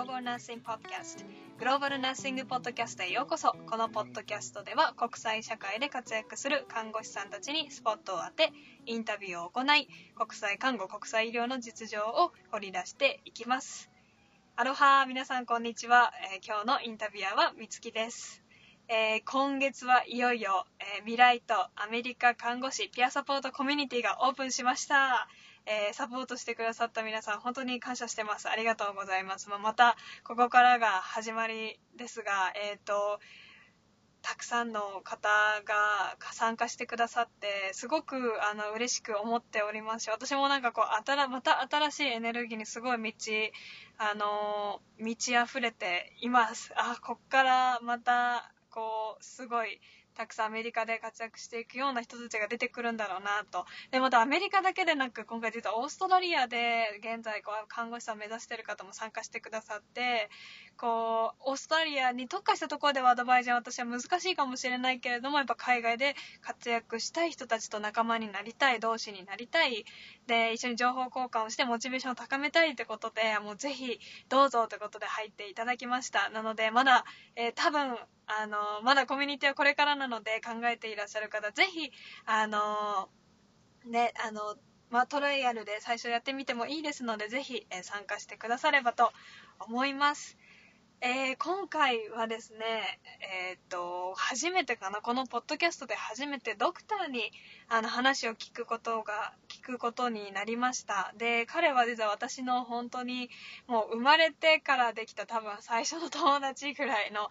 [0.00, 1.24] Global Nursing Podcast
[1.58, 3.54] Global Nursing Podcast へようこそ。
[3.66, 8.50] このポッドキャストでは国際社会で活躍する看護師さんたちにスポットを当て
[8.86, 13.90] インタビューを行い国際看護国際医療の実情を掘り出していきます。
[14.56, 18.42] アロハ皆さんこんにちは、えー、今日のインタビュアーはみつきです。
[18.88, 25.28] えー、今月はいよいよ、えー、未来とアメリカ看護師ピアサポートコミュニティがオープンしました。
[25.70, 28.48] えー、サポートしてくださった皆さん、本当に感謝してます。
[28.48, 29.48] ありがとうございます。
[29.48, 33.20] まあ、また、ここからが始まりですが、えっ、と、
[34.20, 35.28] たくさんの方
[35.64, 38.16] が参加してくださって、すごく
[38.50, 43.52] あの嬉しく思っておりますし、私もなんかこう、新また新しいエネルギーにすごい満ち、
[43.96, 46.72] あの満ち溢れています。
[46.74, 49.80] あ、こっからまたこうすごい
[50.20, 53.64] たくさんアメリカで活躍していくような人たちが出てくるんだろうなと。
[53.90, 60.28] で、またアメリカだけでなく、今回実はオーストラリアで現在こう看護師さんを目指している方も参加してくださって、
[60.76, 69.86] こう、オーストラリアに特化したところではアドバイザー私は難しいかもしれないけれども、やっぱ海外で活躍したい人たちと仲間になりたい、同志になりたい、
[70.26, 76.28] で、一緒に情報交換をしてモチベーションを高めたいってことで、もうぜひどうぞということで入っていただきました。
[76.28, 77.96] なので、まだ、えー、多分、
[78.38, 81.90] あの、まだコミュニティはこれからなので考えていらっしゃる方、ぜひ、
[82.26, 83.08] あの、
[83.84, 84.56] ね、あの、
[84.90, 89.12] まあ、トライアルで最初やってみてもいいですので、ぜひ、えー、参加してくださればと
[89.60, 90.36] 思います。
[91.02, 93.00] えー、今回はですね、
[93.48, 97.32] えー、っと、初めてかな、このポッドキャストで初めてドクターに
[97.72, 101.14] あの話を聞くことが、聞くことになりました。
[101.16, 103.30] で、彼は実は私の本当に
[103.68, 107.28] もう生まれてからできた多分最初の友達ぐらいの、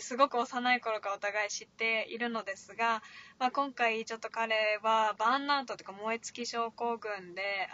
[0.00, 3.00] すごく幼い頃からお互い知っているのですが、
[3.38, 7.68] まあ、今回ちょっと彼はバーンアウトというか燃え尽き症候群で、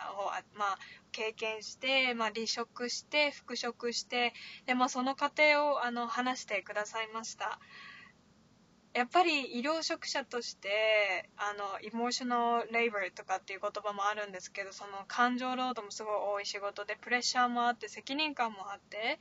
[0.55, 0.79] まあ、
[1.13, 4.35] 経験して、まあ、離職して、復職して、
[4.67, 7.59] で、まあ、その過程を、あの、話してくださいました。
[8.95, 19.19] やっぱり医療職者としてあのエモーショナルレイバーとかっていう言葉もあるんですけどその感情労働もすごい多い仕事でプレッシャーもあって責任感もあって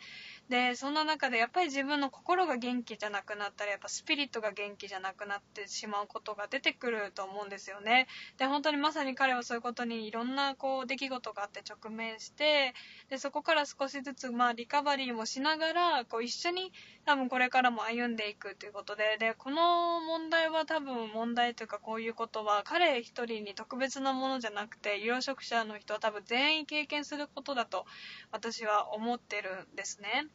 [0.52, 8.08] でそんな中でやっぱり自分の心が元気じゃなくなったりやっぱスピリットが元気じゃなくなってしまうことが出てくると思うんですよね
[8.38, 12.74] で本当にまさに彼はそういうことにいろんなこう出来事があって直面して
[13.10, 16.74] でそこから少しずつまあリカバリーもしながらこう一緒に
[17.06, 27.86] 多分これからも歩んでいくということででこの問題は多分問題というかこういうことは彼一人に特別なものじゃなくて医療職者の人は多分全員経験することだと
[28.34, 30.28] 私は思ってるんですね。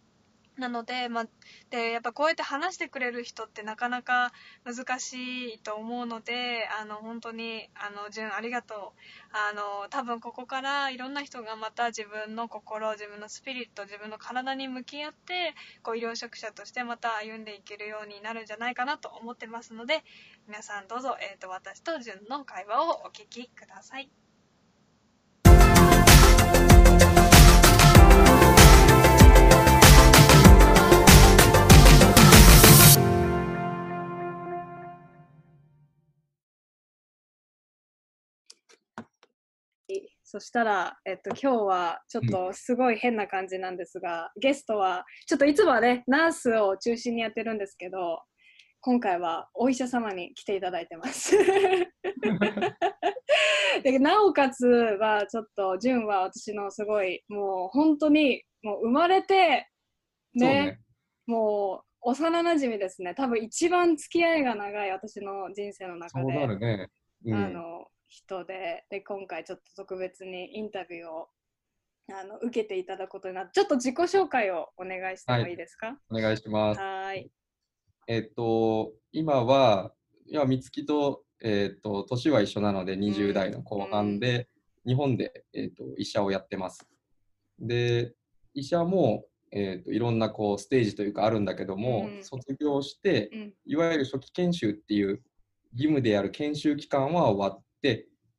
[0.59, 1.27] なので、ま、
[1.71, 4.33] で、やっぱこうやって話してくれる人ってなかなか
[4.65, 9.01] 難しいと思うので、あの、本当に、あの、純ありがとう。
[9.33, 20.05] あの、多分ここからいろんな人がまた自分の心、自分のスピリット、自分の体に向き合って、こう、医療職者としてまた歩んでいけるようになるんじゃないかなと思ってますので、
[20.49, 24.26] 皆さんどうぞ、えっ、ー、と、私と純の会話をお聞きください。
[40.29, 48.19] そしたら、えっと、今日はちょっとすごい変な感じなんですが、うん、ゲストは、ちょっといつもはね、ナースを中心にやってるんですけど、
[48.81, 51.39] 今回はお医者様に来ていただいてます。
[53.85, 59.69] でなおかつは、ちょっと、純は私のすごい、もう本当に、もう生まれて
[60.35, 60.81] ね、ね
[61.27, 63.15] もう幼なじみですね。
[63.15, 66.33] 多分一番付き合いが長い私の人生の中で。
[66.33, 66.89] そうなるね。
[67.25, 71.29] うん、あの人でで今回ちょっと特別にインタビューを
[72.13, 75.55] あの受けていただくことになってちょっと自己紹介をお願いしてもい。
[75.55, 76.81] いですか、はい、お願いします。
[76.81, 77.31] はい。
[78.07, 79.93] えっ、と今は
[80.27, 84.49] いや美月と,、えっ、と年は一緒なので20代の後半で、
[84.85, 86.87] うん、日本で、えっと医者をやってます。
[87.59, 88.15] で
[88.55, 95.23] 医者もえーと、いろんなこうステージというかあるんだけども、うん、卒業して、うん、いわゆる初期研修っていう
[95.73, 97.63] 義務である研修期間は終わっ、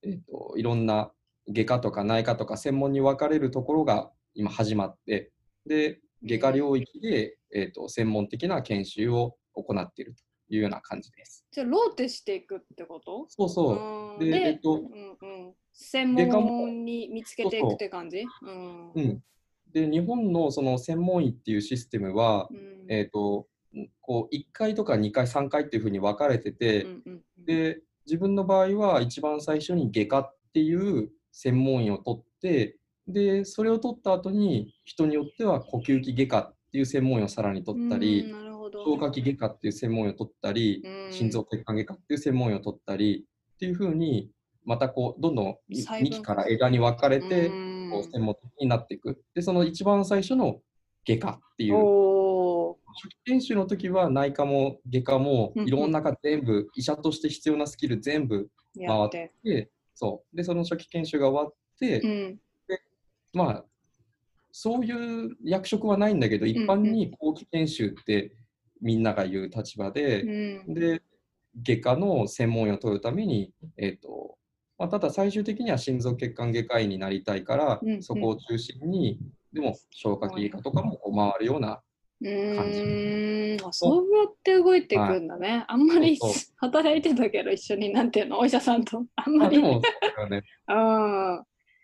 [0.04, 1.12] えーと、いろんな
[1.50, 5.32] 外科とか内科とか専門に分かれるところが今始まって
[5.66, 11.46] で外科領域で、えーと、専門的な研修を行っているというような感じです。
[11.52, 13.26] じゃあローテしていくってこと？
[13.30, 14.24] そうそう。
[14.24, 18.24] で、えっ、と、うんうん、専門に見つけていくって感じ？
[18.42, 19.24] うん、うん、
[19.72, 23.48] で日本のその専門医っていうシステムは、うん、えっ、と
[24.02, 32.78] こう1回とか2回3回っていうふうに分かれてて、うんうんうん、で自分の場合は一番最初に外科っていう専門医を取って
[33.08, 38.34] で、それを取った後に、人によっては呼吸器外科っていう専門医をさらに取ったうんり。
[38.86, 44.30] 消化器外科っていう専門医を取ったり、うん心臓血管外科っていう専門医を取ったりっていうふうに、
[44.66, 49.24] またこう、どんどん幹から枝に分かれて、うんこう専門的になっていく。
[49.34, 50.60] で、その一番最初の
[51.08, 51.74] 外科っていう、
[52.98, 59.32] 初期研修の時は内科も外科もうんうんいろんな科全部、医者として必要なスキル全部やって。
[59.44, 60.36] で、そう。
[60.36, 62.40] で、その初期研修が終わって、うん。
[63.34, 63.66] まあ、
[64.52, 68.36] そういう役職はないんだけど、一般に後期研修って
[68.82, 70.24] みんなが言う立場で、
[70.66, 70.74] うん。
[70.74, 71.02] で、
[71.62, 74.38] 外科の専門医を取るために、えっ、と、
[74.78, 79.20] まあ、ただ最終的には心臓血管外科医になりたいから、うんうんそこを中心に、
[79.52, 81.82] でも消化器外科とかも回るような、
[82.22, 85.66] うーんあそうやって動いていくんだね。
[85.68, 86.18] あんまり
[86.58, 89.06] 働いてたけど、一緒に、なんていうの、お医者さんと。
[89.16, 89.58] あんまり。
[89.60, 91.44] うん。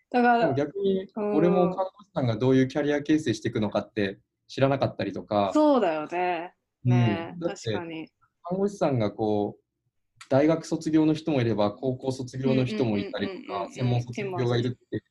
[0.10, 6.54] だから逆にうん俺も看護師さんがどういうキャリア形成していくのかって知らなかったりとか、そうだよね。
[6.84, 8.10] ねうん確かに。
[8.44, 9.64] 看護師さんがこう
[10.30, 15.04] 大学卒業の人もいれば高校卒業の人もいたりとうんうんうんうんうんか専門卒業がいるって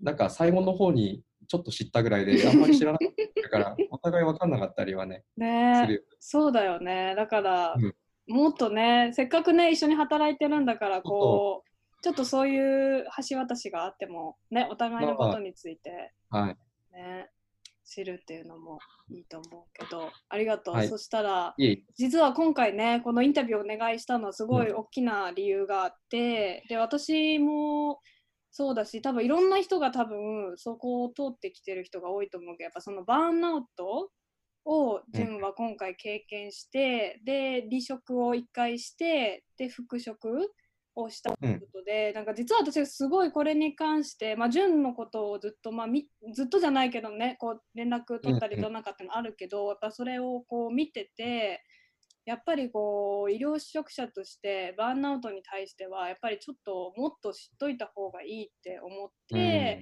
[0.00, 3.08] なんか最後の方にちょっと知ったぐらいで あんまり知らなかっ
[3.42, 6.00] たからお互い分かんなかったりはねすね。
[6.18, 7.14] そうだよね。
[7.16, 7.94] だから、うん。
[8.28, 16.56] もっとね、せっかくね、一緒に働いてるんだから、こう、ちょっとそういう橋渡しがあっても、ね、お互いのことについて、はい。
[16.92, 17.30] ね、
[17.84, 18.78] 知るっていうのも
[19.10, 20.74] いいと思うけど、ありがとう。
[20.74, 20.88] はい。
[20.88, 21.54] そしたら、
[21.96, 28.00] 実は今回ね、このインタビューをお願いしたのはすごい大きな理由があって、で、私も
[28.56, 34.10] そうだし、多分いろんな人が多分そこを通ってきてる人が多いと思うけど、やっぱそのバーンアウト
[34.64, 40.54] を純は今回経験して、で、離職を一回して、で、復職
[40.94, 48.62] をしたということで、なんか実は私すごいこれに関して、まあ、純のことをずっと、まあ、みずっとじゃないけどね、こう連絡取ったりうんうん。
[48.62, 51.62] 取らなかったのあるけど、やっぱそれをこう見てて、
[52.26, 59.80] やっぱりこう医療職者としてバーンアウトに対してはやっぱりちょっともっと知っといた方がいいって思って、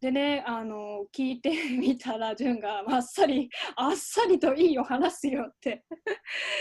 [0.00, 5.84] でねあの聞いてみたら潤があっさりあっさりといいよ話すよって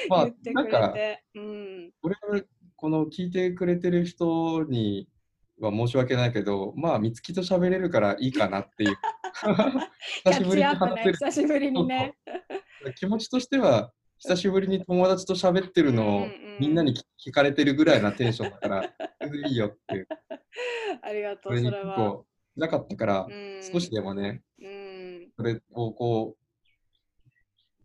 [0.07, 2.41] まあ言ってくれなんかて、うん、俺は
[2.77, 5.09] この聞いてくれてる人に
[5.59, 8.95] は申し訳ないけどまあ美月と喋れるからいいかなっていう。
[10.23, 11.13] 久しぶりに話せる。
[11.13, 12.15] 久しぶりにね。
[12.97, 16.27] 気持ちとしては久しぶりに友達と喋ってるのを
[16.59, 20.07] みんなに聞かれてるぐらいなテンションだから、いいよっていう。
[21.01, 21.95] ありがとそうそれは。
[21.95, 22.25] 結構
[22.55, 26.45] なかったから、うん少しでもね、うんそれをこう、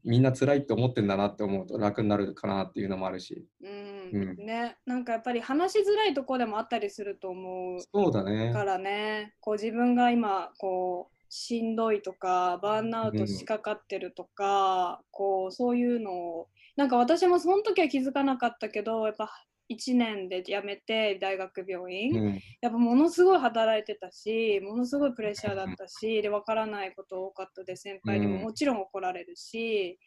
[0.04, 3.46] みんな辛いって思ってんだなって思うと楽になるかなっていうのもあるし。
[3.62, 8.52] うんうんね、なんかやっぱり話しづらいとこでもあったりすると思うそうだね。
[8.52, 19.30] からね、こう自分が今こうしんどいとかバーンアウトしかかってるとか、こうそういうのをなんか私もその時は気づかなかったけどやっぱ
[19.70, 28.42] 1年で辞めて大学病院、うん、やっぱものすごい働いてたしものすごいプレッシャーだったし、で分からないこと多かったで先輩にもうん。
[28.42, 30.00] もちろん怒られるし、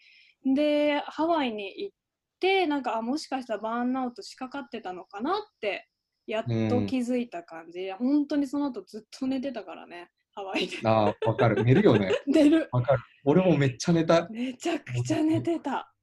[0.46, 1.98] でハワイに行っ
[2.42, 5.88] てなんかあもしかしたらバーンアウトしかかってたのかなって
[6.28, 11.63] やっと気づいた感じ、本当にその後ずっと寝てたからねハワイでああ、わかる。
[11.63, 12.12] 寝るよね。
[12.25, 13.00] 寝るわかる。
[13.24, 14.28] 俺もめっちゃ寝た。
[14.30, 15.94] めちゃくちゃ寝てた。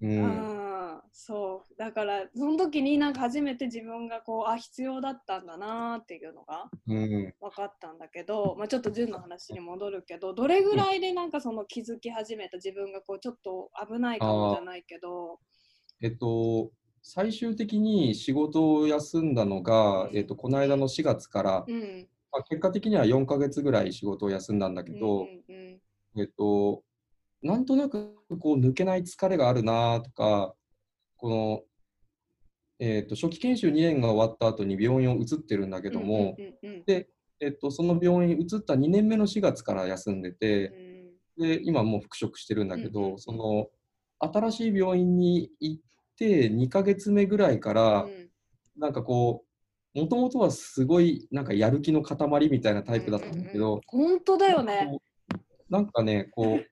[0.00, 0.06] う。
[0.06, 7.34] うんん、そうだからその時になんか初めて自分がこうあ必要だったんだなっていうのがうん。
[7.40, 15.40] 分かったんだけど、まあ、ちょっと純の話に戻るけどどれぐらいでなんかその気づき始めた自分がこうちょっと危ないかもじゃないけど
[16.00, 16.70] えっと、
[17.02, 25.80] 最終的に仕事を休んだのが、えっと、この間の4月から、うんまあ、結果的には4ヶ月ぐらい仕事を休んだんだけど、うんうん
[26.16, 26.82] えっと、
[27.42, 30.54] なんとなくこう抜けない疲れがあるなとか、
[31.16, 31.62] この、
[32.80, 37.08] えっと、初期研修2年が終わった後に病院を移ってるんだけども、うんうんうんで、
[37.40, 40.72] えっと、その病院移った2年目の4月から休んでて、
[41.38, 43.12] で、今もう復職してるんだけど、うんうん。
[43.12, 43.68] うんその、
[44.20, 45.82] 新しい病院に行っ
[46.18, 48.28] て2ヶ月目ぐらいから、うん。
[48.76, 49.47] なんかこう、
[49.94, 54.98] もともとはすごいなんかやる気の塊みたいなタイプだったんだけど、うんうん本当だよね。
[55.68, 56.66] なんかね、こう、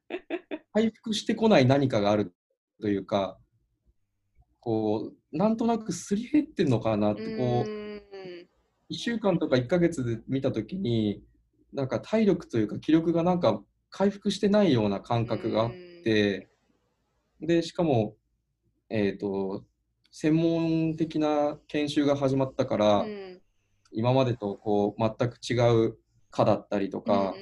[0.73, 2.35] 回復してこない何かがある
[2.81, 3.39] というか、
[4.61, 8.03] こう、なんとなくすり減ってんのかなって、こう、うん。
[8.91, 11.23] 1週間とか1ヶ月で見たときに、
[11.73, 15.71] なんか体力というか気力がなんか回復してないような感覚があっ
[16.05, 16.49] て、
[17.41, 18.17] で、しかも、
[18.89, 19.65] えっと、
[20.19, 23.39] 専門的な研修が始まったから、うん。
[23.93, 25.99] 今までとこう全く違う
[26.31, 27.35] 科だったりとか、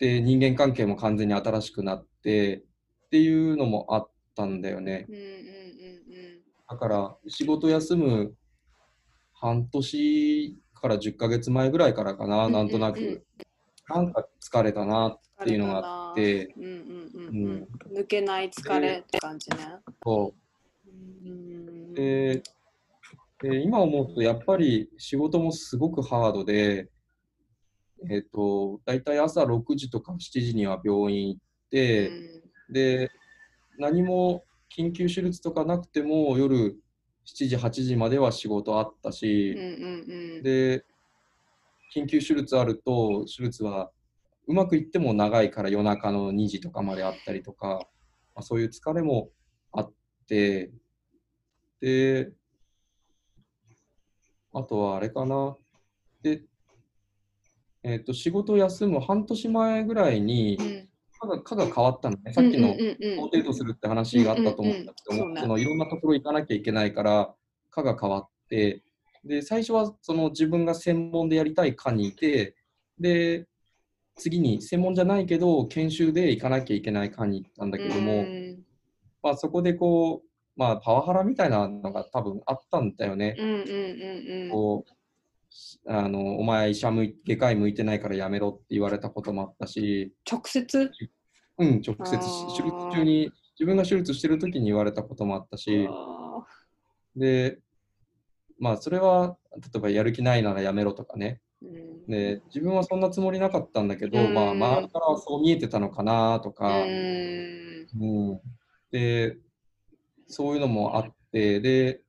[0.00, 5.06] で人間関係も完全に新しくなってっていうのもあったんだよね。
[6.68, 8.34] だから仕事休む
[9.32, 13.24] 半年から10ヶ月前ぐらいからかな、うんなんとなく、
[13.88, 19.56] なんか疲れたなっていうのがあって、抜けない疲れって感じね。
[20.04, 20.43] そう
[21.24, 22.42] うんで
[23.40, 26.88] で今思うとやっぱり仕事もすごくハードで、
[28.10, 32.10] えっと大体朝6時とか7時には病院行って、
[32.70, 33.10] で
[33.78, 34.44] 何も
[34.74, 36.76] 緊急手術とかなくても夜
[37.26, 39.54] 7時8時までは仕事あったうんし、
[40.42, 40.84] で
[41.94, 43.90] 緊急手術あると手術は
[44.46, 47.86] うまくいっても長いから夜中の2時とかまであったりとか、
[48.34, 49.28] まあ、そういう疲れも
[49.72, 49.92] あっ
[50.28, 50.70] て
[51.80, 52.32] で
[54.54, 55.56] あとはあれかな。
[56.22, 56.42] で、
[57.82, 60.88] えっと仕事休む半年前ぐらいにうん。
[61.20, 62.32] 科が科が変わったのね。
[62.32, 63.12] さっきのうんうん。
[63.12, 65.42] うん法程度するって話があったと思うんだけども、うんうんうん。
[65.42, 67.34] そのいろんなところ行かなきゃいけないから、
[67.70, 68.82] 科が変わって、
[69.24, 72.54] で、最初はその自分が専門でやりたい科にいて、
[72.98, 73.46] で、
[74.16, 78.64] 次に専門じゃないけど、研修で行かなきゃいけない科に行ったんだけども、うん。
[79.22, 83.36] まあそこでこう、まあパワハラみたいなのが多分あったんだよね。
[83.38, 84.92] うんうんうんこう
[85.86, 90.90] あのお前医者向い外科医向いてないからやめろって言われたこともあったし、直接？
[91.58, 96.44] うん、直接手術中に自分が手術してる時に言われたこともあったし、あ
[97.14, 97.60] で、
[98.58, 101.40] まあそれは例えばやる気ないならやめろとかね。
[101.62, 102.06] ーうん。
[102.08, 104.34] で自分はそんなつもりなかったんだけど、うん。
[104.34, 106.88] まあ周りからはそう見えてたのかなとうか、ん。
[108.00, 108.40] うん。
[108.90, 109.38] で、
[110.26, 112.02] そういうのもあって、で、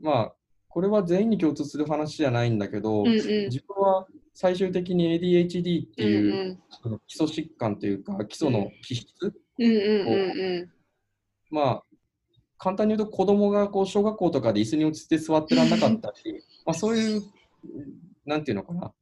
[0.00, 0.34] まあ
[0.68, 3.14] これは全員に共通する話じゃないんだけど、うんうん。
[3.14, 9.06] 自分は最終的に ADHD っていう、うんその基礎疾患というか基礎の気質、
[9.58, 10.70] うんうんうん
[11.50, 11.82] まあ
[12.56, 17.22] 簡単に言うと子供がこう小学校とかで椅子に落ちて座ってらんなかったり、 まあそういう、
[18.24, 18.94] なんていうのかな、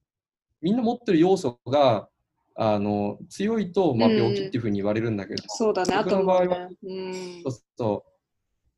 [0.63, 2.09] みんな持ってる要素が
[2.57, 4.17] あの強いと、まあ、うん。
[4.17, 6.77] 病気っていうふうに言われるんだけど、そうだね、あ僕との場合はね。
[6.83, 7.43] うん。
[7.43, 8.10] そうそう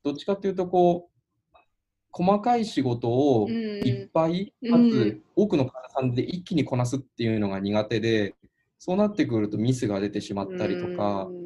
[0.04, 1.12] どっちかっていうとこう
[2.12, 3.54] 細かい仕事をうん。
[3.54, 4.90] いっぱい、うん。
[4.90, 8.34] かつ多くの患者さんで一気にこなすっていうのが苦手で
[8.78, 11.36] そうなってくるとミスが出てしまったりとか、うん。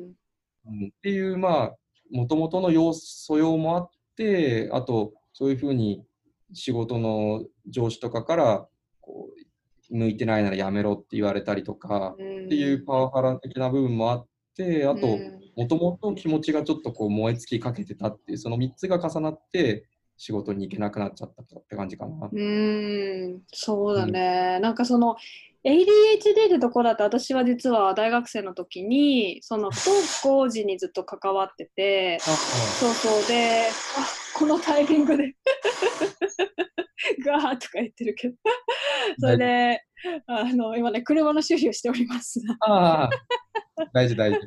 [0.66, 0.88] うん。
[0.88, 1.76] っていうまあ
[2.10, 6.04] もともとの要素用もあってあとそういうふうに
[6.52, 8.68] 仕事の上司とかから
[9.00, 9.28] こ
[9.90, 22.28] う向いてないならやめろって言われたりとか、っていうパワハラ的な部分もあってあと、うんもともと気持ちがちょっとこう燃え尽きかけてたっていうその3つが重なって仕事に行けなくなっちゃったって感じかな。
[22.32, 24.60] うん、そうだね。
[24.60, 25.16] なんかその
[25.64, 32.30] ADHD ってところだと私は実は大学生の時にその不登校時にずっと関わっててそ
[32.88, 34.06] うそうであ
[34.38, 35.34] このタイミングで
[37.24, 38.34] ガーとか言ってるけど
[39.18, 39.82] それで
[40.28, 42.40] あの今ね車の修理をしております。
[42.60, 43.10] ああ
[43.92, 44.38] 大事大事。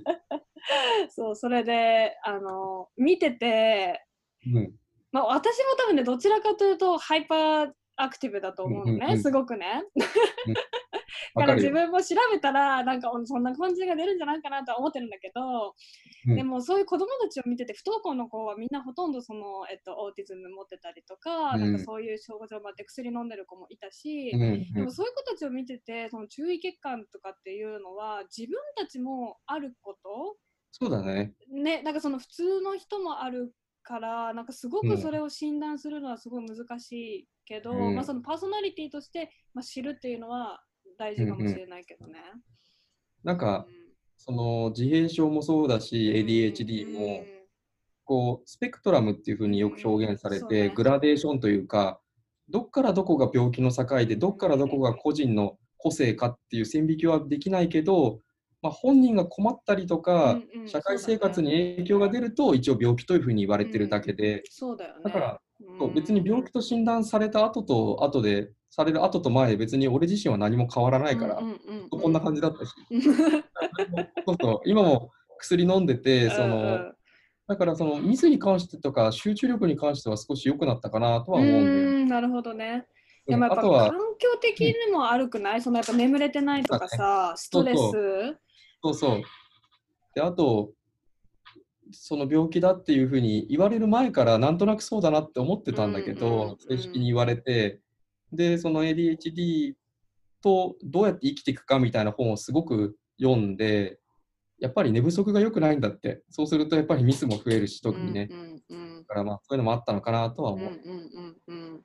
[1.09, 4.05] そうそれであの見てて
[4.45, 4.75] うん。
[5.11, 9.21] まあ、私も多分ねどちらかというと hyperactive だと思うのね、うんうんうん。
[9.21, 9.83] すごくね。
[11.35, 11.55] だから。
[11.55, 15.75] 自分も調べたらなんかそんな感じが出るんじゃないかなとは思ってるんだけど、
[16.27, 16.35] うん。
[16.35, 21.59] でもそういう子供たちを見てて不登校の子はみんなほとんどその、えっと、 autism 持ってたりとか,、うん。
[21.59, 24.73] なんかそういう症状もあって薬飲んでる子もいたし、うんうん。
[24.73, 30.37] でもそういう子たちを見ててその注意欠陥とかっていうのは自分たちもあること
[30.71, 31.33] そうだね。
[31.51, 34.89] ね、なんかその普通の人もあるからなんかすごうん。
[34.89, 37.95] くそれを診断するのはすごい難しいけど、うん。
[37.95, 40.61] まあ、そのパーソナリティとして、まあ、知るっていうのは
[40.97, 42.19] 大事かもしれないけどね。
[43.23, 43.65] なんか
[44.17, 47.25] その自閉症もそうだし ADHD も
[48.05, 50.73] こうスペクトラムっていうふうによく表現されて、ね。
[50.75, 51.99] グラデーションというか
[52.49, 58.19] どっからどこが病気の境でどっからどこが個人の個性かっていう線引きはできないけど、
[58.61, 65.03] まあ、本人が困ったりとか、うんうん社会生活に影響が出ると一応病気というふうに言われてるだけで、そうだよね。
[65.03, 65.39] だから
[65.79, 65.93] うん。
[65.93, 71.89] 別に病気と診断された後と後でされる後と前で別に俺自身は何も変わらないから、うんうんうんうん。
[71.89, 73.15] こんな感じだったし、う んそう
[74.39, 74.61] そう。
[74.65, 76.91] 今も薬飲んでてその、
[77.47, 81.81] だからそのミスに関してとか集中力に関しては少し良くなったかなとはうん思うんだよね。
[81.81, 82.85] うんなるほどね。
[82.85, 82.99] うん
[83.29, 88.37] でもやっぱ環境的にも悪くない、そのやっぱ眠れてないとかさ、ストレス？
[88.83, 89.21] そうそう。
[90.15, 90.71] であと
[91.91, 97.79] その病気だっていうふうに言われる前からなんとなくそうだなって思ってたんだけうんうんうんど、正式に言われて
[98.31, 99.73] でその ADHD
[100.41, 103.99] とどうやって生きていくかみたいな本をすごく読んで、
[104.59, 106.21] やっぱり寝不足が良くないんだって。
[106.29, 108.29] そうするとやっぱりミスも増えるし、特にね。
[108.31, 110.79] うんうんだからまあそういうのもあったのかなとはうんうん思う。
[110.83, 111.81] うんうん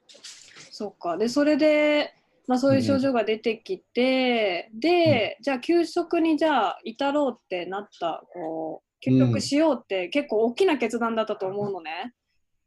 [0.70, 2.14] そっかでそれで、
[2.46, 12.12] まあ、そういう症状が出てきて、で、じゃあ休職にじゃあ至ろうってなったこう休職しようって結構大きな決断だったと思うのね。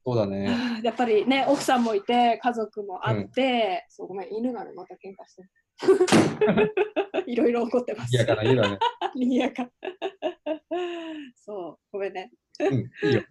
[0.05, 0.49] そうだね。
[0.83, 6.73] やっぱりね奥さんもいて家族もあって、そうごめん犬がねまた喧嘩してる
[7.27, 8.15] いろいろ起こってます。
[8.15, 8.79] いやかな、いいわね。
[9.15, 9.69] にぎやか。
[11.35, 12.31] そうごめんね。
[12.59, 12.75] うん、
[13.09, 13.23] いいよ。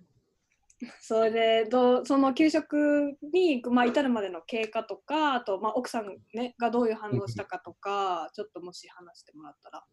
[1.01, 9.85] それでどうその給食に、まあ、至るまでの経過とかあと、まあ、奥さん、ね、がどういう反応したかとか、ちょっともし話してもらったら。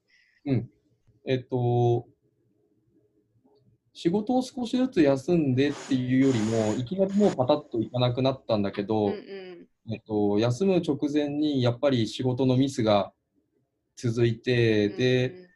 [0.46, 0.70] うん。
[1.26, 2.06] えっと、
[3.94, 13.14] 仕事を少しずつ休んでっていうよりも、いきなりもうパタッといかなくなったんだけうんど、うんえっと、休む直前にやっぱり仕事のミスが
[13.96, 15.50] 続いて、で、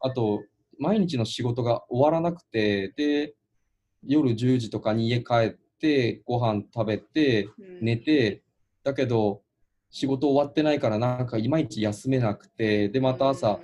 [0.00, 0.42] あと、
[0.78, 3.34] 毎日の仕事が終わらなくて、で、
[4.06, 7.78] 夜10時とかに家帰って、ご飯食べて、うん。
[7.80, 8.42] 寝て、
[8.82, 9.42] だけど、
[9.90, 13.60] 仕事終わってないから、なんかいまいち休めなくて、で、また朝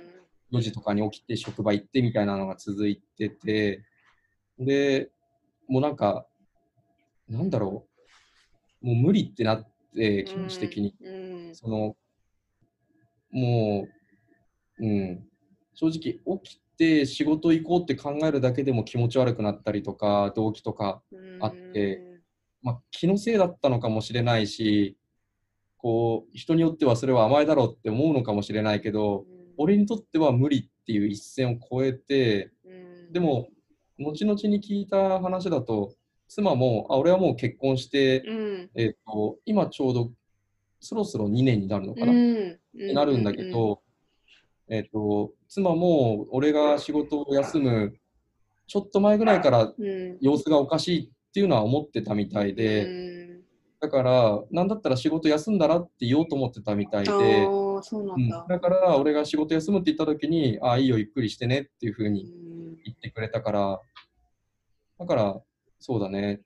[0.51, 3.83] 4時とかに起きて職場行ってみたいなのが続いてて、
[4.57, 5.11] で、
[5.67, 6.25] もうなんか、
[7.27, 7.87] なんだろ
[8.81, 10.95] う、もう無理ってなって、気持ち的に。
[11.01, 11.55] うん。
[11.55, 11.95] その、
[13.31, 13.87] も
[14.79, 15.27] う、うん、
[15.73, 22.11] 正直起きて仕事行こうって考えるだけでも気持ち悪くなったりとか、動機とか、うんあって
[22.63, 24.97] まあ、気のせいだったのかもしれないし、
[25.77, 29.25] こう、人によってはそれは甘えだろうって思うのかもしれないけど、
[29.57, 32.69] 俺にとっては無理っていう一線を越えて、う
[33.09, 33.13] ん。
[33.13, 33.49] でも、
[33.99, 35.93] 後々に聞いた話だと、
[36.27, 38.69] 妻も、あ、俺はもう結婚して、うん。
[38.75, 40.11] えっ、と、今ちょうど、
[40.79, 42.59] そろそろ2年になるのかな、うん。
[42.73, 43.80] になるんだけど、
[44.71, 47.93] えっ、と、妻も俺が仕事を休む
[48.71, 50.17] ちょっと前ぐらいからうん。
[50.21, 52.87] 様子がおかしいっていうのは思ってたみたいで、う
[53.39, 53.41] ん。
[53.81, 58.21] だから、なんだったら仕事休んだらって言おうと思ってたみたいで、そうなうん。
[58.21, 58.45] んだ。
[58.47, 62.77] だから俺が仕事休むって言った時に、ああ、いいよ、ゆっくりしてねっていうふうにうん。
[62.85, 63.81] 言ってくれたから、
[64.99, 65.41] だから、
[65.81, 66.39] そうだね、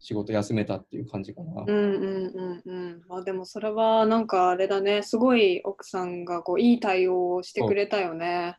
[0.00, 1.62] 仕事休めたっていう感じかな。
[1.64, 3.02] うんうんうんうん。
[3.06, 8.58] まあでもそれはなんかあれだね、すごい奥さんがこういい対応をしてくれたよね。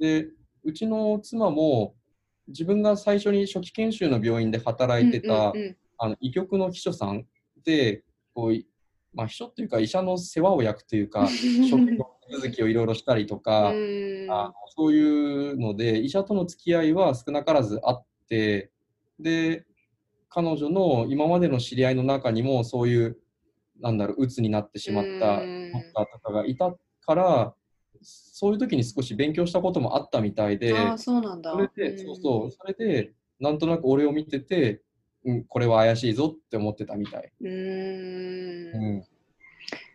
[0.00, 0.26] で、
[0.64, 1.94] うちの妻も、
[2.48, 5.52] 自分が最初に初期研修の病院で働いてた、
[5.98, 7.26] あの医局の秘書さん
[7.64, 8.02] で、
[8.34, 8.66] こうい
[9.14, 11.28] まあ、秘書っていうか、医者の世話を焼くというか、
[11.70, 18.72] 職の手続きをいろいろしたりとか、うんあのそういうので、医者との付き合いは少なからずあって、
[19.20, 19.64] で、
[20.34, 23.18] 彼女の今までの知り合いの中にも、そういう、
[23.80, 27.54] なんだろう、鬱になってしまったドうんクターとかがいたから、
[28.00, 31.52] そういう時に少し勉強したこともあったみたいで、そうなんだ。
[31.52, 34.82] それで、そうそう、それで、なんとなく俺を見てて、
[35.24, 37.32] うん、これは怪しいぞって思ってたみたい。
[37.40, 39.04] うん、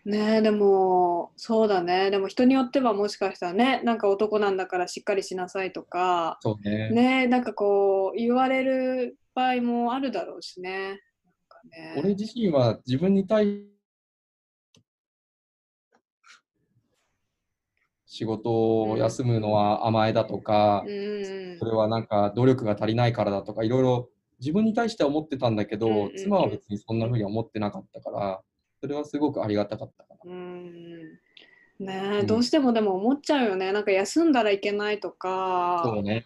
[0.05, 6.89] ねえでもそうだねでも人によってはもしかしたらねなんか男なんだからしっかりしなさいとかね。
[6.91, 11.01] ねえなんかこう言われる場合もあるだろうしね。
[11.69, 13.67] ね俺自身は自分に対
[18.17, 28.41] 仕事を休むのは甘えだとか、うんそれはなんか努力が足りないからだとか、いろいろ自分に対しては思ってたんだけど、うんうんうん妻は別にそんな風には思ってなかったから、
[28.81, 30.31] それはすごくありがたかったかな。
[30.31, 31.19] うん。
[31.79, 32.27] ねえ、うん。
[32.27, 33.71] どうしてもでも思っちゃうよね。
[33.71, 35.81] なんか休んだらいけないとか。
[35.85, 36.25] そうね。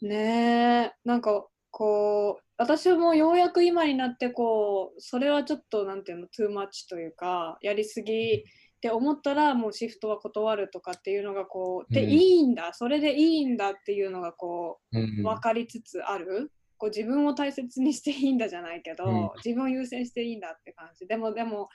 [0.00, 8.42] ねえなんかこう私もようやく今になってこうそれはちょっとなんていうのトゥーマッチというかやりすぎっ
[8.80, 12.10] て思ったらもうシフトは断るとかっていうのがこうでうん。
[12.10, 12.72] いいんだ。
[12.74, 15.22] それでいいんだっていうのがこううん。
[15.24, 19.30] 分かりつつある、こう自分を大切にしていいんだじゃないけど、うん。
[19.44, 21.06] 自分を優先していいんだって感じ。
[21.06, 21.68] でもでも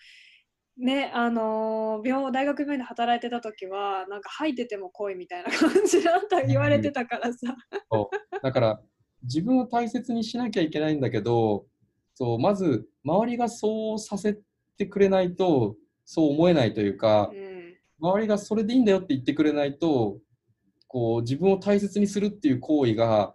[0.77, 7.55] ねあのー病大学病院で働いてた時はなんか吐いてても来いみたいな感じだった言われてたからさ。
[7.91, 8.39] そう。
[8.41, 8.81] だから
[9.23, 11.65] 自分を大切にしなきゃいけないんだけど
[12.15, 14.39] そうまず周りがそうさせ
[14.77, 17.53] てくれないとそう思えないというかうん。
[17.99, 20.17] 周りがそれでいいんだよって言ってくれないと
[20.87, 23.33] こう自分を大切にするっていう行為が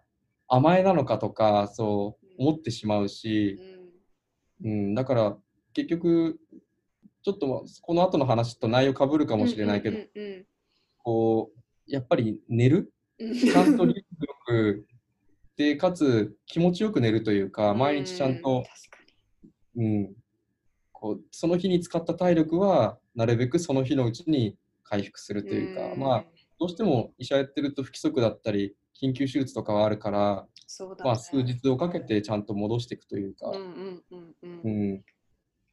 [0.48, 3.60] 甘えなのかとかそう思ってしまううし、
[4.64, 4.68] ん。
[4.68, 5.36] うん、だから
[5.72, 6.38] 結局
[7.22, 10.46] ちょっとこの後の話と内容かぶるかもしれないけど、うんうん
[11.04, 11.58] こう
[11.90, 12.92] やっぱり寝る？
[13.18, 14.86] ちゃんとリズムよく
[15.56, 18.64] でかつ気持ちよく寝るというか毎日ちゃんうと、
[19.76, 20.12] うん、
[20.92, 26.24] こうその日に使った体力はなるべくその日のうちに回復するというか、まあ、
[26.60, 33.48] どうしても医者やってると不規則だったり、緊急手術とかはあるから、そうだ、ね、まあ、数日をかけてちゃんと戻していくというか。
[33.48, 34.60] うん、うんうんうん。
[34.64, 35.04] うん、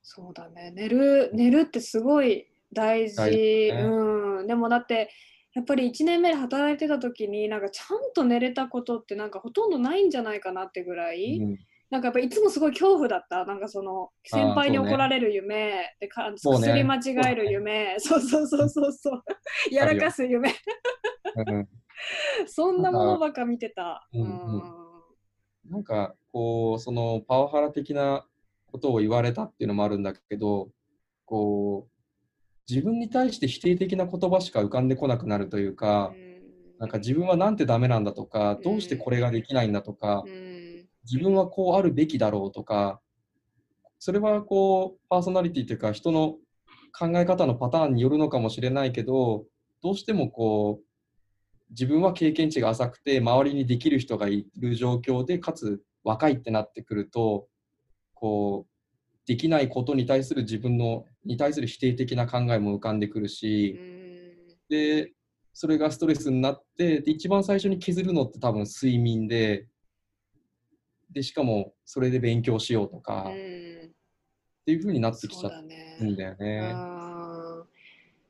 [0.02, 0.72] そうだね。
[0.72, 3.22] 寝る寝るってすごい大事。
[3.22, 3.70] ね。
[3.72, 4.48] うん。
[4.48, 5.10] でもだって
[5.54, 11.58] やっぱり1年目で働いてた時になんかちゃんと寝れたことってなんかほとんどないんじゃないかなってぐらい、うん。
[11.90, 13.46] なんかやっぱいつもすごい恐怖だった。
[13.46, 17.00] なんかその先輩に怒られる夢、でか薬間違
[17.32, 17.96] える夢。
[18.00, 19.24] そう,、そうそうそうそう。
[19.72, 20.50] やらかす夢。
[21.48, 21.68] うん
[22.47, 24.08] そんなものばっか見てた。
[24.13, 24.25] うんう
[24.58, 24.62] ん。
[25.69, 28.25] なんかこうそのパワハラ的な
[28.67, 30.69] ことを言われたっていうのもあるんだけど
[31.25, 31.91] こう
[32.69, 36.13] 自分に対して否定的な言葉しか浮かんでこなくなるというか、
[36.79, 40.55] なんか自分はなんてダメなんだとかどうしてこれができないんだとか、うん。
[41.05, 42.99] 自分はこうあるべきだろうとか
[43.99, 46.36] それはこうパーソナリティというか人の
[46.97, 49.45] 考え方のパターンによるのかもしれないけど
[49.84, 50.86] どうしてもこう
[51.69, 57.47] 自分は経験値が浅くて周りにできる人がいる状況でかつ若いってなってくると
[58.13, 58.71] こう
[59.28, 64.56] できないことに対する自分のに対する否定的な考えも浮かんでくるうし、ん。
[64.69, 65.13] で
[65.54, 69.67] それがストレスになってで一番最初に削るのって多分睡眠で
[71.12, 73.91] でしかもそれで勉強しようとか、うっん
[74.65, 75.51] ていう風になってきちゃ
[75.99, 76.75] うんだよね。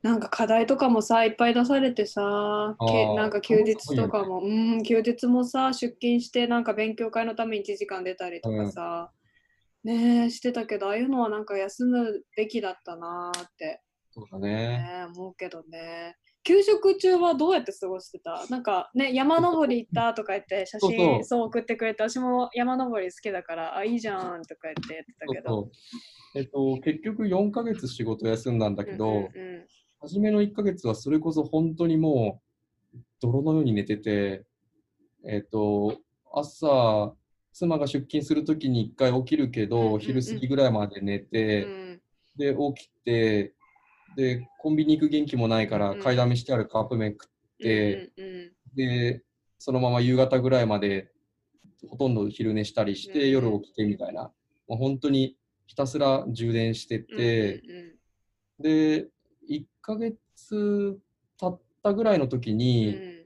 [0.06, 9.10] うんなんか課題とかもさいっぱい出されてさけなんか休日とかも、うん休日もさ出勤してなんか勉強会のために1時間出たりとかさ、
[9.84, 14.78] ねえしてたけどああいうのはなんか休むべきだったなーって、そうだね。
[14.78, 15.06] ね。
[15.14, 16.16] 思うけどね。
[16.44, 18.46] 給食中はどうやって過ごしてた？
[18.48, 25.70] なんかね山登り行ったとか言って写真そう送ってくれて私も山登り好きだからあいいじゃんとか言って言ってたけど。
[26.36, 29.66] えっと、結局4ヶ月仕事休んだんだけど、うんうん
[30.00, 32.40] 初めの1ヶ月はそれこそ本当にも
[32.94, 34.44] う泥のように寝てて、
[35.24, 35.98] えっと、
[36.32, 37.14] 朝、
[37.52, 40.00] 妻が出勤するときに1回起きるけど、うんうんうん。
[40.00, 42.00] 昼過ぎぐらいまで寝て、うん。
[42.36, 43.54] で、起きて、
[44.16, 47.28] で、コンビニ行く元気もないから、うん買いだめしてあるカップ麺食っ
[47.58, 49.22] て、うんうんで、
[49.58, 51.10] そのまま夕方ぐらいまで
[51.88, 54.30] ほとんど昼寝したりして、うん夜起きてみたいな、
[54.68, 57.62] もう本当にひたすら充電してうんて、
[58.60, 59.08] で、
[59.48, 60.16] 1ヶ月
[61.38, 63.16] 経ったぐらいの時うんに、うん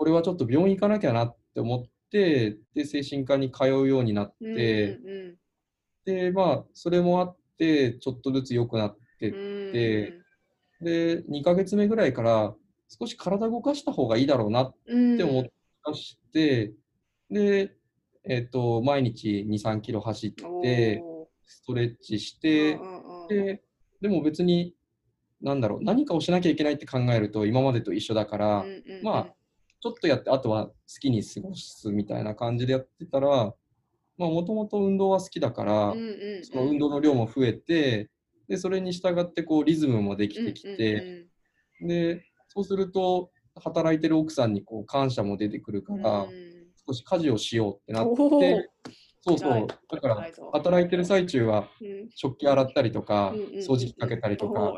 [0.00, 5.38] これはちょっと病院行かなきゃなって思って、で、精神科に通うようになっうんて、うん。
[6.06, 9.72] で、まあ、それもあって、ちょっとずつ良くなってっうん。
[9.72, 10.14] て、
[10.80, 12.54] で、2ヶ月目ぐらいから、
[12.88, 15.52] 少し体動かした方がいいだろうなっうんて思い
[15.86, 16.72] 出して、
[17.30, 17.76] で、
[18.24, 21.02] えっと、毎日2、3キロ走って、
[21.44, 22.78] ストレッチして、
[23.28, 23.62] で、
[24.00, 24.74] でも別に、
[25.42, 29.02] なんだろう、何かをしなきゃいけないって考えると、今までと一緒だから、うんうんうん。
[29.02, 29.34] まあ、
[29.80, 33.54] ちょっとやって、あとは好きに過ごすみたいな感じでやってたら、
[34.18, 36.44] まあ、もともと運動は好きだから、うんうんうん。
[36.44, 38.10] その運動の量も増えて、
[38.48, 41.26] で、それに従って、こう、リズムもできてきうんて、
[41.80, 46.50] で、そうすると、働いてる奥さんにこう感謝も出てくるから、うんうん。
[46.86, 48.70] 少し家事をしようってなって、
[49.22, 49.48] そうそ。
[49.48, 49.66] う。
[49.90, 52.08] だから働いてる最中は、うん。
[52.14, 54.74] 食器洗ったりとかうんうんうん、掃除機かけたりとか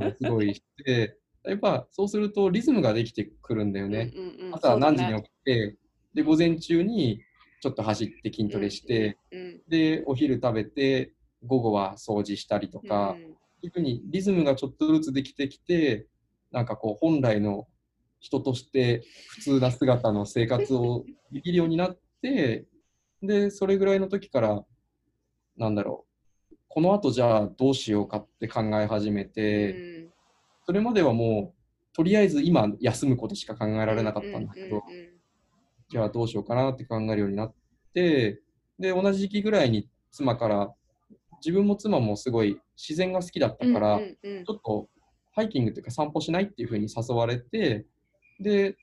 [0.00, 4.12] すごいして、やっぱそうするとリズムができてくるんだよね。
[4.14, 4.54] うんうんうん。
[4.54, 5.76] 朝何時に起きて、
[6.14, 7.20] で、午前中に
[7.60, 11.12] ちょっと走って筋トレして、うんうんで、お昼食べて、
[11.44, 13.36] 午後は掃除したりとか、うん。
[13.64, 16.06] いうふうにリズムがちょっとずつできてきて、
[16.50, 17.66] なんかこう本来の
[18.20, 22.66] 人として普通な姿の生活をできるようになって、
[23.22, 24.64] で、それぐらいの時から、
[25.56, 26.11] なんだろう、
[26.74, 30.12] この後じゃあどうしようかって考え始めて、うん
[30.64, 34.80] それまではもう、とりあえず今休むことしか考えられなかったんだけど、
[35.88, 37.54] じゃあどうしようかなって考えるようになっ
[37.92, 38.40] て、
[38.78, 40.72] で、同じ時期ぐらいに妻から、
[41.44, 44.88] 自分も妻もすごい自然が好きだったうんから、ちょっと
[45.32, 47.86] ハイキングというか散歩しないっていうふうに誘われて、
[48.38, 48.76] で、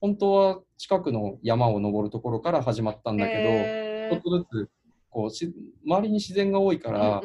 [0.00, 4.70] 本当は近くの山を登るところから始まったんだけど、ちょっとずつ
[5.10, 5.52] こうし
[5.84, 7.22] 周りに自然が多いから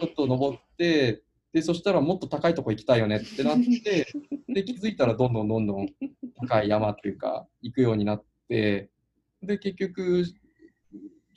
[0.00, 4.06] ちょっと登って、で、そしたらもっと高いとこ行きたいよねってなって、
[4.48, 5.88] で、気づいたらどんどんどんどん
[6.36, 8.90] 高い山っていうか、行くようになって、
[9.42, 10.24] で、結局、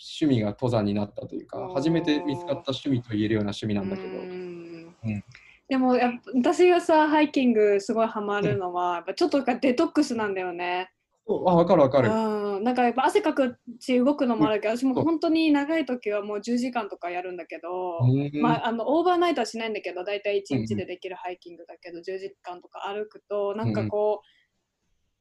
[0.01, 5.23] 趣味が登山になったというか初めて見つかった趣味と言えるような趣味なんだけど、うんうん
[5.69, 10.91] でもやっぱ私がさハイキングすごいハマるのは、やっぱちょっとデトックスなんだよね。
[11.27, 12.09] あ、わかるわかる。
[12.09, 15.03] うん、なんかやっぱ汗かくし動くのもあるけど、私もそう。
[15.03, 18.41] 本当に長い時はもう10時間とかやるんだけど、うん。
[18.41, 20.65] まあ、あのオーバーナイトはしないんだけど大体1うんうん。
[20.67, 24.21] 日でできるハイキングだけど、10時間とか歩くとなんかこ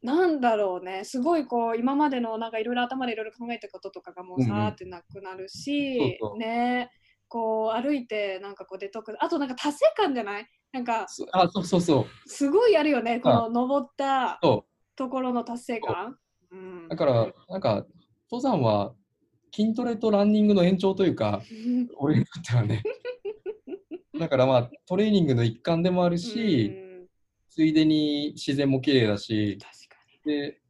[0.02, 1.04] う、なんだろうね。
[1.04, 6.38] すごいこう今までのなんかいろいろ頭でいろいろ考えたこととかがもうさーってなくなるし、そうそう。
[6.38, 6.90] ね。
[7.28, 10.46] こう歩いてなんかこうデトックスあとなんか達成感じゃない？
[10.72, 12.28] なんかそあ、そうそうそう。
[12.28, 13.20] すごいあるよね。
[13.20, 14.64] この登ったそ
[15.00, 16.18] ところの達成感？
[16.52, 16.88] うんう。
[16.90, 17.86] だから、なんか、
[18.30, 18.92] 登山は
[19.50, 21.40] 筋トレとランニングの延長というか、
[21.96, 22.82] 俺にとってはね。
[24.20, 26.90] だからまあ、トレーニングの一環でもあるし、うん
[27.52, 30.60] ついでに自然も綺麗だし、確かで、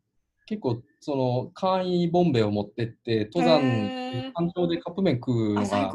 [0.46, 5.92] 結構、その、簡易ボンベを持ってって、登へ山ー、山頂でカップ麺食うのが。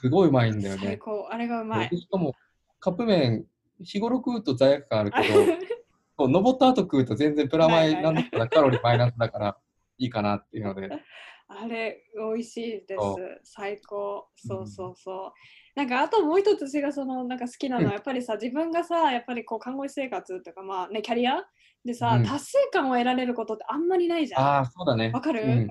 [0.00, 0.98] すごいうまいんだよね。
[1.30, 1.98] あれがうまいで。
[1.98, 2.32] しかも、
[2.80, 3.44] カップ麺、
[3.80, 5.24] 日頃食うと罪悪感あるけど、
[6.18, 9.56] そう登った後食うと全然プラマイなんだったらカロリーマイナスだから
[9.98, 10.88] いいかなっていうので。
[11.48, 13.40] あれ、美味しいでそす。
[13.44, 14.26] 最高。
[14.34, 15.32] そうそうそう。
[15.76, 21.44] なんかあともう一つ私がそのなんか好きなのは、うんやっぱりさ自分がさやっぱりこう看護師生活とかまあねキャリア？
[21.84, 24.44] でさ、うん達成感を得られることってあんまりないじゃん。
[24.44, 25.12] ああ、そうだね。
[25.14, 25.42] わかる？
[25.42, 25.68] うん。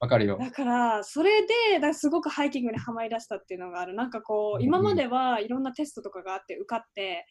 [0.00, 0.38] わかるよ。
[0.40, 7.26] だからそれでだすごくハイキングにはまりだしたっていうのがあるなんかこううん今まではいろんなテストとかがあって受かって、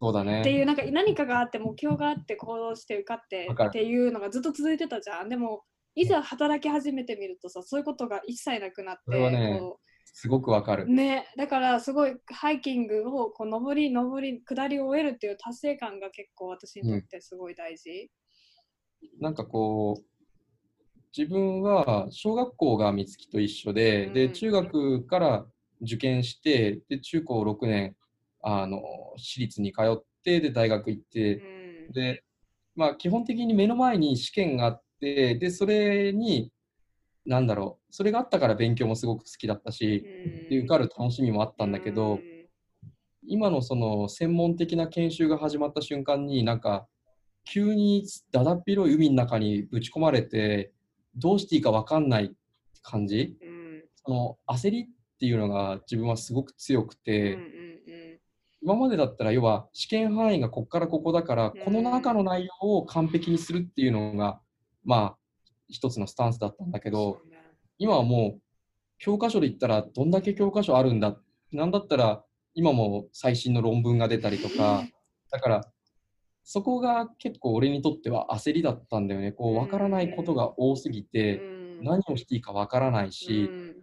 [0.00, 0.40] そうだね。
[0.40, 9.80] っていうなんか何かがあって目標があって行動して受かってっていうのがずっと続いてたじゃんでもいざ働き始めてみるとさそういうことが一切なくなってそれはねこ
[10.12, 10.92] すごくわかるう。
[10.92, 18.10] ねだからすごいハイキングをこう上り上り下りを終えるっていう達成感が結構私にとってすごい大事、
[19.20, 20.02] なんかこう、
[21.16, 25.46] 自分は小学校が美月と一緒で、で、うん中学から
[25.80, 27.96] 受験して、で、中高6年、
[28.46, 28.80] あの、
[29.18, 31.44] 私立に通って、で、大学行って、
[31.88, 31.92] うん。
[31.92, 32.24] で、
[32.76, 36.52] まあ、基本的に目の前に試験があって、で、それに、
[37.26, 40.08] なんだろう、それがあったから勉強もすごく好きだったし、
[40.48, 42.26] で、受かる楽しみもあったんだけど、
[43.26, 46.86] 今のその専門的な研修が始まった瞬間になんか
[47.44, 50.72] 急にだだっ広い海の中にぶち込まれて
[51.16, 52.34] どうしていいか分かんない
[52.82, 53.16] 感じ。
[53.16, 53.24] うん。
[53.24, 53.36] うん
[54.04, 54.86] その焦りっ
[55.18, 57.44] ていうのが自分はすごく強くうんて、うん
[58.62, 61.64] 今までだったら要は試験範囲がここからここだから、うん。
[61.64, 64.40] この中の内容を完璧にするっていうのが
[64.84, 65.16] まあ
[65.68, 67.20] 一つのスタンスだったんだけど
[67.78, 68.40] 今はもう
[68.98, 71.16] 教科書で言ったらどんだけ教科書あるんだ
[71.52, 74.84] なんだったら今も最新の論文が出たりとか
[75.30, 75.72] だから
[76.42, 79.32] そこが結構俺にとっては焦りだったんだよね。
[79.32, 81.42] こう分からないことが多すぎてう
[81.82, 81.84] ん。
[81.84, 83.76] 何をしていいか分からないしうん。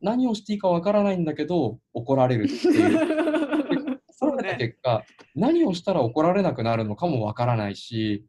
[0.00, 3.47] 何をしていいか分からないんだけど怒られるっていう
[4.48, 4.58] そう怒られたね。
[4.58, 8.24] 結果何をしたら怒られなくなるのかも分からないし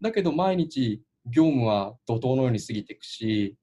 [0.00, 3.56] だけど毎日業務は怒涛のように過ぎていくし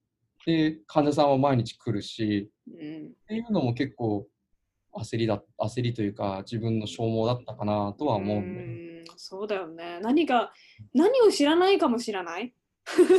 [0.46, 4.28] で患者さんは毎日来るしうんっていうのも結構
[4.96, 10.00] 焦りだ焦りというか自分の消耗だったかなとは思うんで、うんそうだよね。
[10.02, 10.52] 何が
[10.94, 12.54] 何を知らないかもしれない。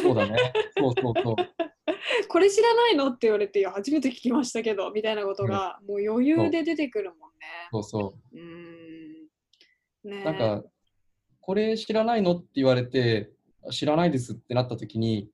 [0.02, 0.52] そうだね。
[0.76, 1.36] そうそうそう。
[2.28, 7.46] これ知らないのって言われて初めて聞きましたけどみたいなことがもう余裕で出てくるもんね。
[7.72, 8.36] そうそう。
[8.36, 9.28] ん。
[10.04, 10.64] ねうなんか
[11.40, 13.30] これ知らないのって言われて
[13.70, 15.28] 知らないですってなった時に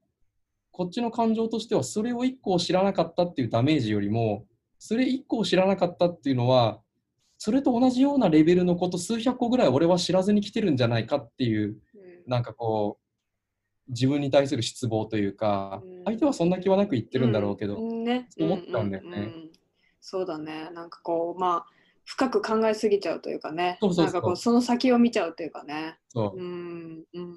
[0.70, 4.46] こっちの感情としてはそれを1個知らなかったっていうダメージよりも
[4.78, 6.80] それ1個を知らなかったっていうのは
[7.38, 12.30] それと同じようなレベルのこと数百個ぐらい俺は知らずに来てるんじゃないかっていううん。
[12.30, 13.03] なんかこう
[13.88, 16.04] 自分に対する失望というかうん。
[16.04, 18.04] 相手はそんな気はなく言ってるんだろうけど、ん。
[18.04, 19.18] ね、思っちゃうんだよね。
[19.18, 19.50] ん。
[20.00, 20.70] そうだね。
[20.74, 21.66] なんかこうまあ
[22.04, 23.78] 深く考えすぎちゃうというかね。
[23.80, 24.04] そうそうそう。
[24.04, 25.96] なんかこうその先を見ちゃうというかね。
[26.08, 26.38] そう。
[26.38, 27.04] うん。
[27.14, 27.22] うん。
[27.22, 27.36] うん。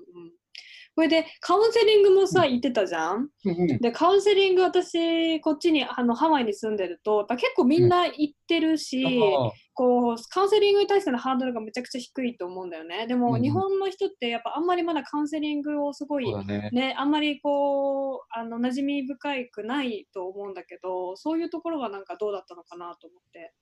[0.95, 3.29] これでカウンセリングもさ、言ってたじゃん？
[3.45, 3.77] うんうん。
[3.77, 16.69] でカウンセリング私こっちにあのハワイに住んでると結構みんな行ってるし、あこうカウンセリングに対してのハードルがめちゃくちゃ低いと思うんだよねでも、うんうん日本の人ってやっぱあんまりまだカウンセリングをすごいね。
[16.73, 23.53] ね、あんまりこうあの馴染み深くないと思うんだけどそういうところはなんかどうだったのかなと思って。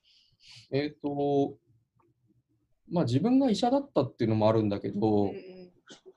[0.71, 1.55] えっ、と、
[2.89, 5.35] まあ自分が医者だったっていうのもあるんだけど、うん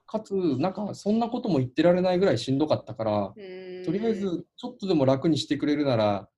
[0.06, 3.40] かつ、なんかそんなことも言ってられないぐらいしんどかったから、う
[3.82, 6.28] んとりあえずちょっとでも楽にしてくれるなら、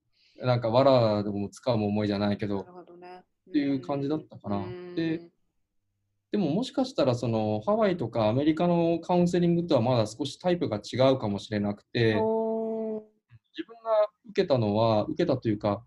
[0.43, 2.67] なんかわらでも使うも思いじゃないけど。
[3.51, 4.57] っていう感じだったかな。
[4.59, 5.21] うんで
[6.33, 15.83] でももしかしたらそのハワイとかアメリカのカウンセリングとはまだ少しタイプが違うかもしれなくて、自分が受けたのは、受けたというか、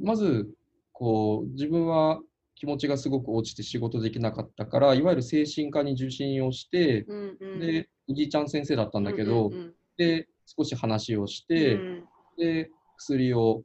[0.00, 0.48] まず、
[0.92, 2.20] こう、自分は
[2.54, 12.04] 気持ちがすごく落ちて仕事できなかったから、いわゆる精神科に受診をして、うんうん、で、おじいちゃん先生だったんだけど、うんうんで、少し話をしうんて、うん。
[12.36, 13.62] で、薬を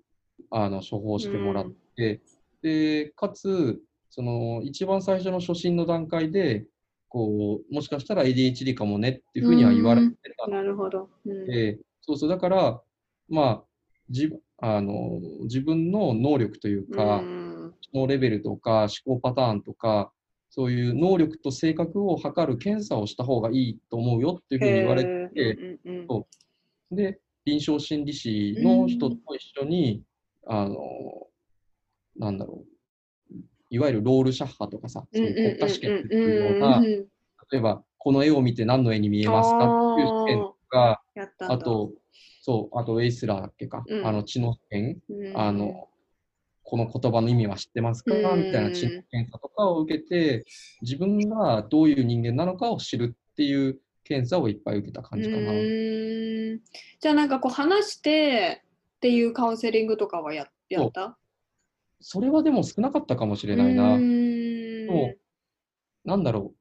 [0.51, 2.21] あの処方してもらって、
[2.61, 6.65] で、かつ、その一番最初の初診の段階で、
[7.07, 10.57] こう、もしかしたら ADHD かもねっていうふうには言われてたの。
[10.57, 11.09] なるほど。
[11.25, 11.45] うん。
[11.45, 12.81] で、そうそう、だから、
[13.27, 13.63] まあ、
[14.09, 17.49] じあの自分の能力というか、うん
[17.93, 20.11] のレベルとか思考パターンとか、
[20.49, 26.07] そういう能力と性格を測る検査をした方がいいと思うよっていうふうに言われて、うんうんうん。
[26.07, 26.27] そ
[26.91, 26.95] う。
[26.95, 30.03] で、臨床心理士の人と一緒に、
[30.47, 30.75] あの、
[32.19, 32.63] なんだろ
[33.31, 33.35] う、
[33.69, 36.81] いわゆるロールシャッハとかさ、そういう国家試験っていうような、
[37.51, 41.01] 例えば、この絵を見て何の絵に見えますかっていう試験とか、
[41.39, 41.91] あと、
[42.41, 44.05] そう、あと、ウェイスラーだっけか、うん。
[44.05, 45.37] あの、知能試験、うん。
[45.37, 45.89] あの、
[46.63, 48.45] この言葉の意味は知ってますかうん。
[48.45, 50.45] みたいな知能検査とかを受けて、
[50.81, 55.51] 自分がどういう人間なのかを知るっていう検査をいっぱい受けた感じかな。
[57.01, 58.63] じゃあなんかこう話して
[58.97, 61.17] っていうカウンセリングとかはややった？
[62.01, 63.95] それはでも少なかったかもしれないな。
[63.95, 64.87] うーん。
[64.87, 65.17] そう。
[66.05, 66.53] なんだろ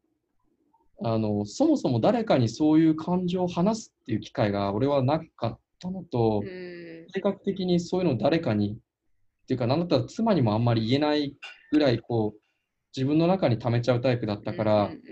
[1.01, 1.07] う。
[1.07, 7.07] あの、そもそも誰かにそういう感情を話すっていう機会が俺はなかったのと、うん。
[7.13, 8.77] 性格的にそういうのを誰かに、っ
[9.47, 11.37] ていうか、なんだったら妻にもあんまり言えない
[11.71, 12.41] ぐらい、こう、
[12.97, 15.03] 自分の中に溜めちゃうタイプだったから、うん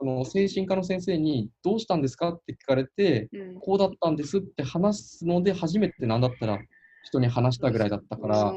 [0.00, 3.28] その精神科の先生に、どうしたんですかって聞かれて、
[3.60, 6.60] こうだったんですって話すので、初めてなんだったら
[7.02, 8.54] 人に話したぐらいだったから、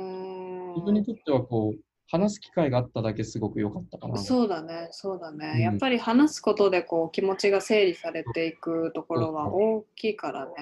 [0.75, 4.17] 自分にとってはこう、話す機会があっただけすごく良かったかな。
[4.17, 5.53] そうだね、そうだね。
[5.55, 10.53] うんやっぱり話すことでこう気持ちが整理されていくところは大きいからね。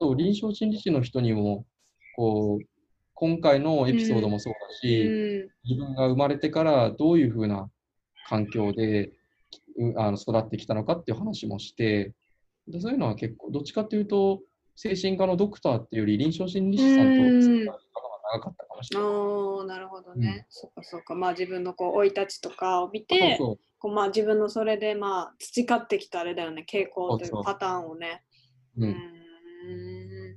[0.00, 1.66] そう臨床心理士の人にも、
[2.14, 2.64] こう、
[3.14, 7.70] 今回のエピソードもそうだうし、ん、自分が生まれてからどういうふうな
[8.28, 9.10] 環境で
[9.78, 12.14] うあの育ってきたのかっていう話もして、
[12.68, 14.40] でそういうのは結構、どっちかっていうと、
[14.74, 17.78] 精神科のドクターっていうより臨床心理士さんと
[18.38, 19.66] 長かったかもしれない。
[19.66, 20.46] なるほどね。
[20.50, 21.14] そっかそっか。
[21.14, 28.22] まあ自分のこう生い立ちとかを見て、こうまあ自分のそれでまあ培ってきたあれだよね、傾向といそうパターンをね。
[28.78, 28.88] そう。
[28.88, 28.94] ううーん。
[28.94, 30.36] ん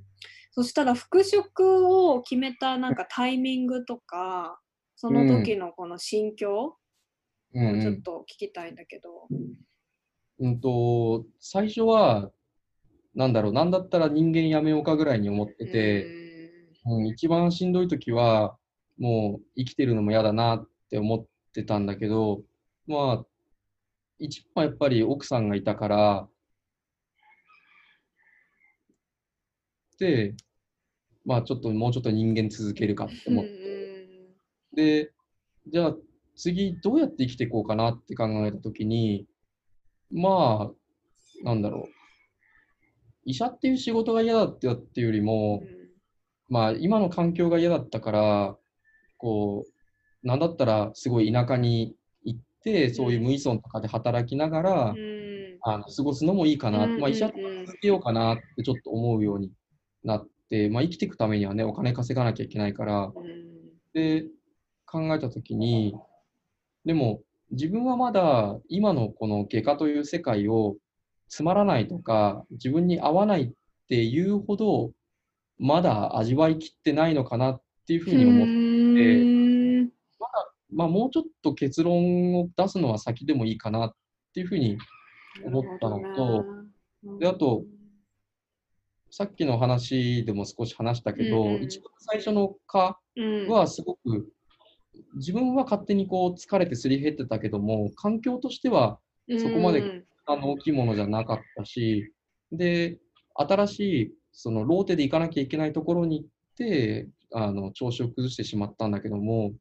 [0.52, 4.60] そしたら復職を決めたなんかタイミングとか、
[4.96, 6.76] その時のこの心境
[7.54, 9.28] うんうをちょっんと聞きたいんだけど。
[10.40, 12.32] うんと、最初は、
[13.14, 16.19] なんだろう、なんだったら人間やめようかぐらいに思ってて、
[16.90, 18.56] うん、一番しんどい時は、
[18.98, 22.42] もう生きてるのも嫌だなって思ってたんだけど、
[22.86, 23.26] まあ、
[24.18, 26.28] 一番やっぱり奥さんがいたから、
[29.98, 30.34] で、
[31.24, 34.34] まあちょっともうちょっと人間続けるかってうん思って、
[34.74, 35.12] で、
[35.68, 35.96] じゃあ
[36.34, 39.26] 次どうやって生きていこうかなって考えた時に、
[40.10, 41.88] まあ、なんだろう、
[43.24, 45.62] 医者っていう仕事が嫌だってっていうよりも、
[46.50, 48.56] まあ今の環境が嫌だったから、
[49.16, 55.30] こう、なんだったらすごい田舎に行って、そういう無依存とかで働きながら、うん。
[55.62, 59.52] あの過ごすのもいいかな、うんまあ医者とか続けようかなってちょっと思うように
[60.02, 63.32] なって、まあ生きていくためにはね、お金稼がなきゃいけないから、うん。
[63.92, 64.24] で、
[64.86, 65.94] 考えたときに、
[66.84, 70.76] でも自分はまだ今のこの外科という世界を
[71.28, 73.50] つまらないとか、自分に合わないっ
[73.88, 74.92] ていうほど、
[75.60, 78.46] まだ味わいきってないのかなっていうふうに思っ
[78.96, 79.24] て、う
[79.84, 79.90] ん。
[80.72, 83.94] まあもうちょっと結論を出すのは先でもいいかなっ
[84.32, 84.78] ていうふうに
[85.44, 86.44] 思ったのと、
[87.18, 87.64] であと
[89.10, 91.62] さっきの話でも少し話したけど、うんうん。
[91.62, 93.48] 一番最初の科うん。
[93.48, 94.32] はすごく、
[95.16, 98.98] 自分は勝手にこう疲れてすり減ってたけども、環境としては
[99.38, 100.04] そこまでうん。
[100.26, 102.12] あの大きいものじゃなかったし、
[102.52, 102.98] で、
[103.34, 109.52] 新しいそのローテで行かなきゃいけないところに行って、あの調子を崩してしまったんだけども、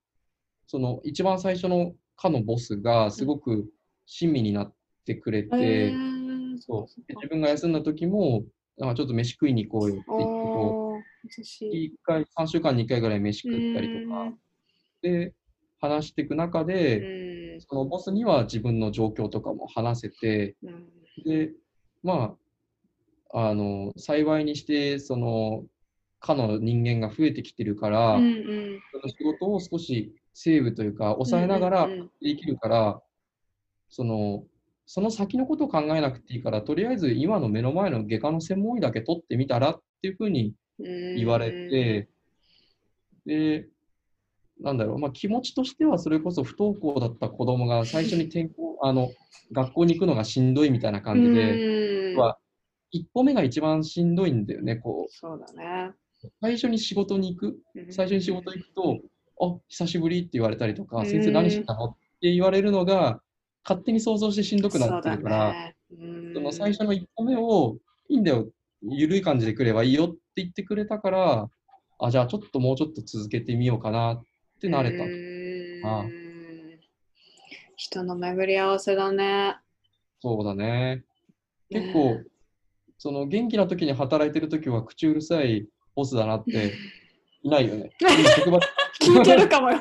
[0.67, 3.65] その一番最初の科のボスがすごく
[4.05, 4.73] 親身になっ
[5.05, 6.59] てくれて、へー。
[6.59, 7.01] そう。
[7.07, 8.43] で自分が休んだ時も、
[8.81, 11.85] あちょっと飯食いに行こうよって言ってこう、い。
[11.85, 14.33] 一回、3週間に1回ぐらい飯食ったりとか、
[15.01, 15.33] で、
[15.79, 17.61] 話していく中で、うん。
[17.61, 20.89] そのボスには自分の状況とかも話せて、うん。
[21.25, 21.51] で、
[22.03, 22.35] まあ、
[23.33, 25.65] あの、幸いにして、その、
[26.19, 28.79] 科の人間が増えてきてるから、うんうん。
[28.91, 33.01] その仕事を少しセーブというか、抑えながらうんうんできるから、
[33.89, 34.43] その、
[34.85, 42.09] その先のことを考えなくていいから、とりあえず今の目の前の外科の専門医だけ取ってみたらっていうふうにうん言われて、
[43.25, 43.67] で、
[44.59, 49.09] なんだろう、まあ、気持ちとしてはそれこそ不登校だった子供が最初に転校あの
[49.51, 52.19] 学校に行くのがしんどいみたいな感じで、うん。
[52.19, 52.37] は
[52.91, 54.75] 一歩目が一番しんどいんだよね。
[54.77, 55.91] こそうだね。
[56.23, 57.59] う最初に仕事に行く、
[57.91, 58.99] 最初に仕事行くと、
[59.41, 61.85] あ久しぶりって言われたりとか、うん先生何してたの？
[61.85, 63.21] って言われるのが、
[63.63, 67.77] 勝手に想像してしんどくなってるから、そねその最初の一歩目を、
[68.09, 68.49] いいんだよ、
[68.81, 71.49] 緩い感じで来ればいいよって言ってくれたから、
[71.99, 74.23] あ、じゃあちょっともうちょっと続けてみようかなっ
[74.59, 75.03] てなれた。
[75.03, 76.05] うんああ
[77.75, 79.55] 人の巡り合わせだね。
[80.21, 81.05] そうだね。
[81.69, 82.19] 結ね構、
[82.99, 86.73] その元気な時に働いてる時は口うるさいボスだなって
[87.41, 87.91] いないよね。
[89.01, 89.77] 聞いてるかもよ。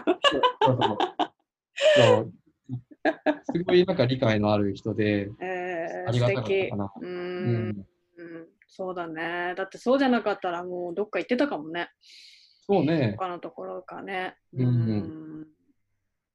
[3.52, 6.92] すごいなんか理解のある人で、えー、ありがたか素敵ったかな。
[7.00, 9.54] ううんん、うんそうだね。
[9.56, 11.88] だってそうじゃなかったらもうどっか行ってたかもね。
[12.68, 13.16] そうね。
[13.18, 14.36] 他のところかね。
[14.52, 15.48] うん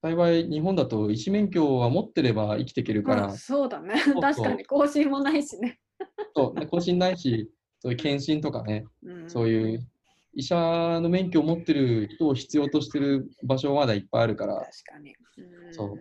[0.02, 3.96] 幸い日本だと医師免許は持ってれば生きていけるから、まあそうだね。
[4.20, 5.80] 確かに更新もないしね。
[6.36, 9.30] そうね更新ないし、そういう検診とかね、うん。
[9.30, 9.88] そういう
[10.34, 10.56] 医者
[11.02, 15.16] の免許を持ってる人を必要としてる場所はまだいっぱいあるから、確かに。
[15.38, 15.74] うん。
[15.74, 16.00] そう。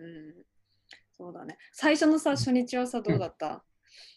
[1.17, 1.57] そうだね。
[1.71, 3.63] 最初のさ、初日はさ、どうだった？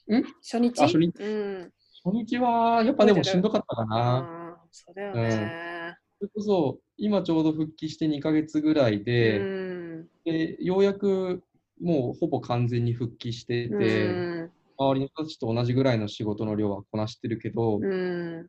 [0.08, 0.22] ん。
[0.42, 0.80] 初日？
[0.80, 1.12] あ初日？
[1.20, 1.72] うん。
[2.04, 4.58] 初日はやっぱでもしんどかったかな。
[4.72, 5.96] そうだよね。
[6.18, 10.08] それこそ今ちょうど復帰して2ヶ月ぐらいで、うん。
[10.24, 11.42] でようやく
[11.80, 18.48] もうほぼ完全に復帰してて、うん周りの人たちと同じぐらいの仕事の量はこなしてるけど、うん。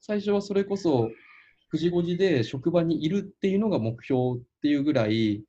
[0.00, 1.10] 最初はそれこそ
[1.74, 5.42] 9時5時で職場にいるっていうのが目標っていうぐらい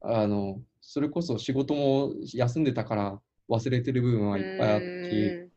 [0.00, 5.50] あのそれこそ仕事も休んでたから忘れてる部分はいっぱいあったし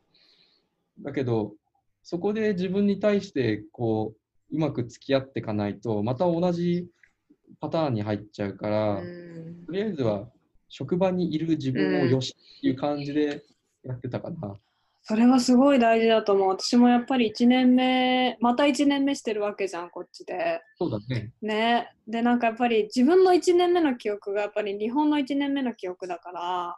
[1.00, 1.54] だけど
[2.02, 4.14] そこで自分に対してこ
[4.52, 6.88] ううまく付き合っていかないとまた同じ
[7.60, 9.66] パターンに入っちゃうから、うん。
[9.66, 10.28] とりあえずは
[10.70, 13.44] 職場にいる自分をよしっていう感じで
[13.84, 14.56] やってたかな。
[15.02, 16.50] それはすごい大事だと思う。
[16.50, 20.62] 私もやっぱり1年目、また1年目してるわけじゃん、こっちで。
[20.78, 21.32] そうだね。
[21.42, 21.96] ね。
[22.08, 26.78] で、なんかやっぱり自分の1年目の記憶がやっぱり日本の1年目の記憶だから、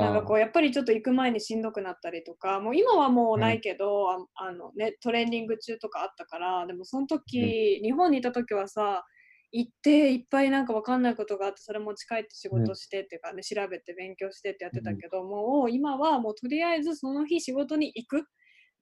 [0.00, 9.04] なんかこうやっぱりちょっと行く前にしんどくなったりとかもう今はもうないけど、ああのね、トレーニング中とかあったからでもその時、日本にいた時はさ
[9.52, 18.24] 行っていっぱいなんか分かんないことがあってそれ持ち帰って仕事してっていうかね、調べて勉強してってやってたけど、もう今はもうとりあえずその日仕事に行く。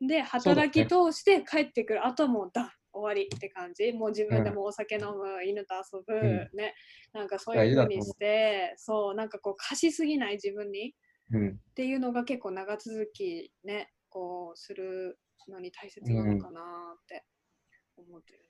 [0.03, 3.93] で働き通して帰ってくる、あとはもうだ終わりって感じ。
[3.93, 6.49] もう自分でもお酒飲む、犬と遊ぶ、ん。
[6.55, 6.75] ね。
[7.12, 10.95] なんかそういう風にしてそうなんかこう貸しすぎない自分に
[11.33, 15.18] うん、っていうのが結構長続きねこうする
[15.49, 17.25] のに大切なのかなって
[17.97, 18.41] 思ってる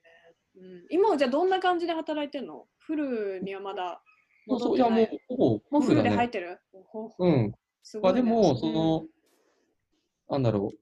[0.61, 0.85] うん。
[0.89, 2.67] 今はじゃあどんな感じで働いてんの？
[2.77, 4.01] フルにはまだ
[4.45, 5.37] まあそういやもう
[5.71, 6.59] もうフルで入ってる？
[7.19, 7.51] うん。
[7.83, 8.21] すごいね。
[8.21, 9.05] まあでも、その、
[10.29, 10.77] なんだろう、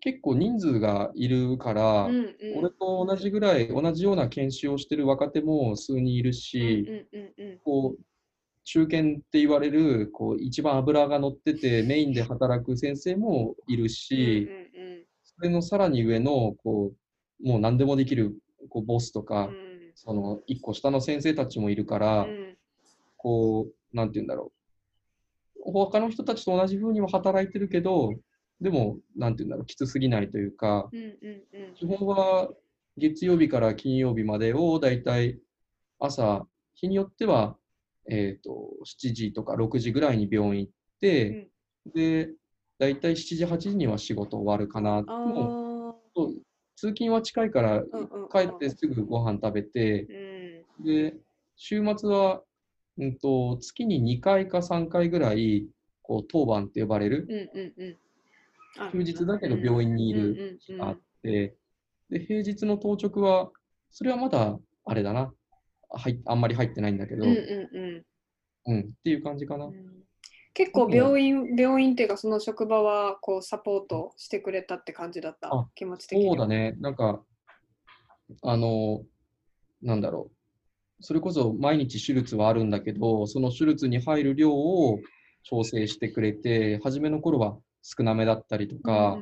[0.00, 2.24] 結構人数がいるから、うんうん。
[2.24, 7.58] うん俺と同じぐらい、同じような研修をしてる若手も数人いるし、うんうんうんうん。
[7.64, 8.02] こう、
[8.64, 15.04] 中堅って言われる、こう、一番脂が乗っててメインで働く先生もいるし、うんうん。
[15.24, 16.92] それのさらに上の、こ
[17.42, 18.36] う、もう何でもできる、
[18.72, 19.54] こう、ボスとうか、ん。
[19.94, 22.56] その、一個下の先生たちもいるから、うん。
[23.18, 24.50] こう、なんて言うんだろ
[25.64, 25.72] う。
[25.72, 28.14] 他の人たちと同じ風には働いてるけど、
[28.62, 31.74] でも、なんて言うんだろう、きつすぎないというか、うんうんうん。
[31.74, 32.50] 基本は
[32.96, 35.38] 月曜日から金曜日までをだいたい
[35.98, 37.56] 朝、日によっては、
[38.10, 41.50] えっ、と、7時とか6時ぐらいに病院行って、
[41.94, 42.30] で、
[42.78, 45.04] だいたい7時、8時には仕事終わるかな。
[45.06, 46.42] あもうーそう
[46.82, 48.28] 通勤は近いから、うんうんうん。
[48.28, 50.02] 帰ってすぐご飯食べて、
[50.80, 50.84] うん。
[50.84, 51.14] で、
[51.54, 52.42] 週末は、
[52.98, 55.68] うんと、月に2回か3回ぐらい、
[56.02, 57.96] こう、当番って呼ばれる、うんうんうん。
[58.80, 61.54] あ休日だけど病院にいるうんうんうんがあって、
[62.10, 63.52] で、平日の当直は、
[63.92, 65.32] それはまだ、あれだな、
[65.88, 67.76] はい、あんまり入ってないんだけど、うんうん
[68.66, 68.74] うん。
[68.74, 69.70] うん、っていう感じかな。
[70.54, 75.48] 結構病院、病院っていうかその職場はこうサポートしてくれたって感じだった。
[75.54, 76.34] あ気持ち的には。
[76.34, 77.22] そうだね、なんか、
[78.42, 79.02] あの、
[79.82, 84.98] なんだろう、それこそ毎日手術はあるんだけど、その手術に入る量を
[85.42, 89.20] 調整してくれて、初めの頃は少なめだったりとか、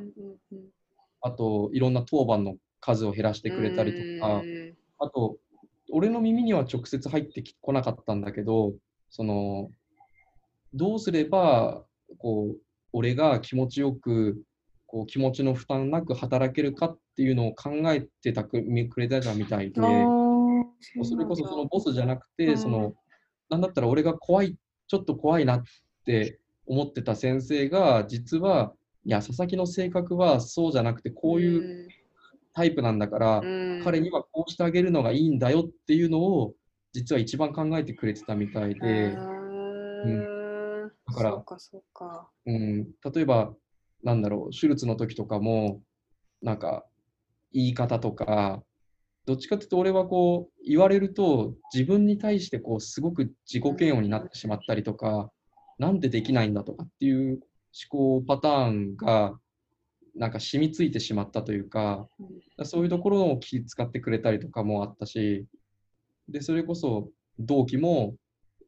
[1.21, 4.43] あと、いろんな当番の数を減らしてくれたりとか。
[4.45, 4.77] う、ん。
[4.99, 5.37] あと、
[5.91, 8.73] 俺の耳には直接入ってきこなかったんだけど、
[9.09, 9.69] その、
[10.73, 11.83] どうすれば、
[12.17, 12.57] こう、
[12.93, 14.41] 俺が気持ちよく、
[14.85, 19.81] こう、気持ちの負担なく働けるかっていうのを考えてたくくれてたみたいで、
[21.03, 22.93] それこそそのボスじゃなくて、うんその
[23.49, 24.55] なんだったら俺が怖い
[24.87, 25.63] ちょっと怖いなっ
[26.05, 31.89] て思ってた先生が実はいや佐々木の性格はそうじゃなくてこういう
[32.53, 33.81] タイプなんだから、うん。
[33.83, 36.53] 彼にはこうしてあげるのがいいんだよっていうのを
[36.93, 39.15] 実は一番考えてくれてたみたいで、
[40.05, 40.40] うん
[41.11, 41.31] だから。
[41.31, 42.29] そうかそうか。
[42.45, 42.83] うん、
[43.13, 43.53] 例えば
[44.03, 45.81] なんだろう手術の時とかも
[46.41, 46.85] なんか
[47.53, 48.63] 言い方とか
[49.25, 55.29] どっちかっていうと俺はこう言われると自分に対してこうすごく自己嫌悪になってしまったりとか、
[55.77, 57.39] なんでできないんだとかっていう
[57.91, 59.37] 思考パターンが
[60.15, 62.07] なんか染みついてしまったというか、
[62.63, 65.45] そういうところを気遣ってくれたりとかもあったし、
[66.27, 67.09] で、それこそ
[67.39, 68.15] 同期も、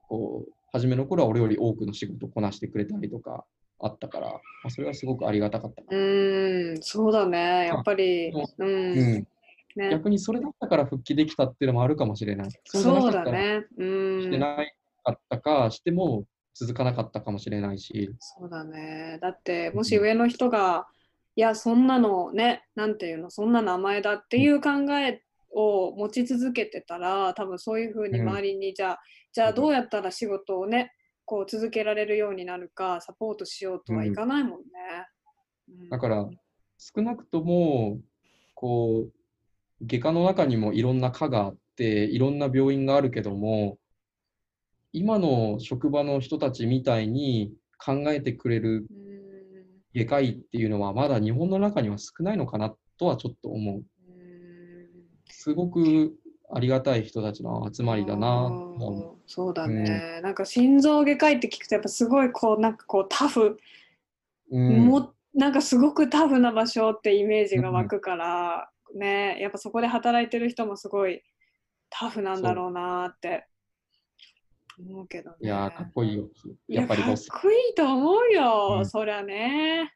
[0.07, 3.45] こう、初めの頃は俺より多くの仕事をこなしてくれたりとか
[3.79, 6.73] あったから、まあ、それはすごくありがたかったかうな。
[6.73, 7.67] んそうだね。
[7.67, 8.65] やっぱりあう。
[8.65, 9.27] ん、うん、
[9.75, 9.89] ね。
[9.91, 12.49] 逆にそれだったから復帰できたっていうのもあるかもしれない。
[12.65, 13.65] そうだね。
[13.77, 14.21] うん。
[14.23, 14.57] してな
[15.03, 18.09] かったか、しても続かなかったかもしれないし。
[18.19, 19.19] そうだね。
[19.21, 20.87] だって、もし上の人が、
[21.35, 24.69] いや、そんなのね、なんていうの、そんな名前だっていう考
[24.99, 25.21] え
[25.55, 28.29] を持ち続けてたら、多分そういうふうにうん。
[28.29, 28.99] 周りに、じゃあ、
[29.33, 30.93] じゃあどうやったら仕事をね、
[31.25, 34.65] こう続けられるようになるか、サポートしようとはいかないもんね。
[35.69, 36.29] うんだから、
[36.77, 37.99] 少なくとも、
[38.53, 43.79] こう、外科の中にもいろんな科があって、いろんな病院があるけども、
[44.91, 47.53] 今の職場の人たちみたいに
[47.83, 49.03] 考えてくれるうん
[49.95, 53.75] 外科医っていうのは、まだ日本の中には少ないのかなとはちょっと思う。
[53.77, 53.83] うん
[55.29, 56.13] すごく
[56.53, 58.83] ありがたい人たちの集まりだなう。
[58.83, 58.91] う。
[58.91, 63.57] んそうだね、なんか心臓外科医って聞くとやっぱすごいこうなんかこうタフ、
[64.51, 64.85] うん。
[64.85, 71.23] もなんかすごくタフな場所ってイメージが湧くから、ねやっぱそこで働いてる人もすごい
[71.89, 73.47] タフなんだろうなって
[74.79, 75.37] 思うけどね。
[75.41, 76.29] いやー、かっこいいよ。
[76.67, 77.29] いややっぱりボス。
[77.29, 79.91] かっこいいと思うよ、うんそりゃね。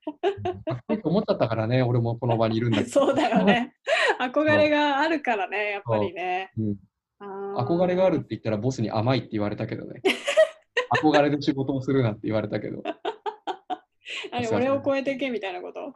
[0.65, 2.89] かっこいいと思っちゃったからね、俺もこの場にいるんだけど。
[2.91, 3.75] そうだよね。
[4.19, 6.51] 憧れがあるからね、やっぱりね。
[6.57, 6.75] うん
[7.19, 10.01] 憧れがあるって言ったらボスに甘いって言われたけどね。
[11.01, 12.83] 憧れで仕事をするなって言われたけど。
[14.31, 15.95] あれ俺を超えてけみたいなこと？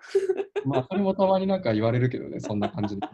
[0.66, 3.08] まあ、それもたまになんか言われるけどね、そんな感じで。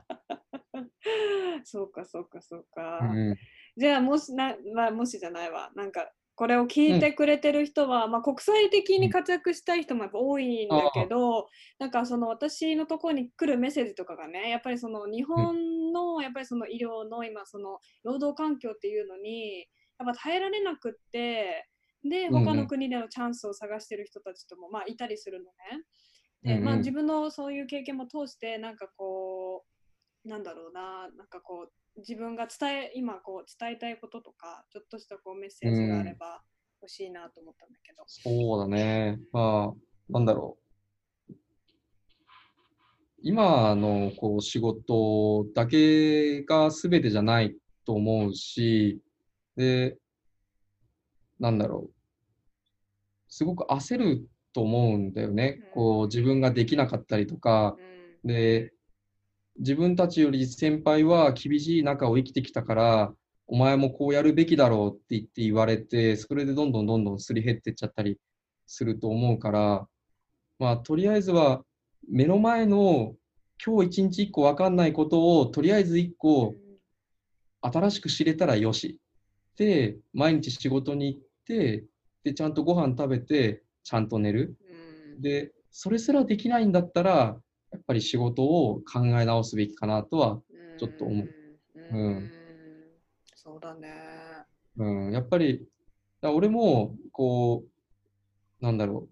[1.66, 3.36] そうかそうかそうか、うん、
[3.78, 5.72] じゃあもしな、まあ、もしじゃないわ。
[5.76, 11.48] なんかこれを聞いてくれてる人は、まあ、国際的に活躍したい人もやっぱ多いんだけど、
[11.80, 19.68] なんかその私のところに来るメッセージとかがねやっぱりその日本のやっぱりその医療の今その労働環境っていうのに
[20.00, 21.68] やっぱ耐えられなくって
[22.04, 22.46] でうんうん。
[22.46, 25.84] 他の国でのチャンスを探してる人たちともまあいたりするのね。
[26.44, 26.66] でうんうん。
[26.66, 29.77] まあ、自分のそういう経験も通してなんかこう
[30.28, 36.42] なんだろうななんかこう自分が伝え今こう伝えたいこととかちょっとしたこうメッセージがあれば
[36.82, 38.04] 欲しいなと思ったんだけど。
[38.08, 39.20] そうだね。
[39.32, 40.58] まあ、なんだろ
[41.30, 41.34] う。
[43.24, 47.56] 今のこう仕事だけが全てじゃない
[47.86, 49.02] と思うし、
[49.56, 49.98] で、
[51.40, 51.94] なんだろう。
[53.28, 55.60] すごく焦ると思うんだよね。
[55.62, 57.76] うんこう自分ができなかったりとか、
[58.24, 58.74] うんで、
[59.60, 63.14] 自分たちより先輩は厳しい中を生きてきたから、
[63.48, 68.18] お前もこうやるべきだろうって言って言われて、それでどんどんどんどんすり減ってっちゃったり
[68.66, 69.88] すると思うから、
[70.60, 71.64] まあ、とりあえずは
[72.10, 73.16] 目の前の
[73.64, 76.54] 今日一日一個分かんないことをとりあえず一個
[77.62, 79.00] 新しく知れたらよし。
[79.56, 81.86] で、毎日仕事に行って、
[82.24, 84.56] で、ちゃんとご飯食べて、ちゃんと寝る。
[85.16, 87.40] うんで、それすらできないんだったら、
[87.72, 90.42] やっぱり仕事を考え直すべきかなとは、
[90.78, 91.30] ちょっと思う。
[91.92, 92.16] うん。
[92.18, 92.32] うん。
[93.36, 93.88] そうだね。
[94.78, 95.66] うん、やっぱり、
[96.22, 97.64] だ俺も、こ
[98.62, 99.10] う、なんだろ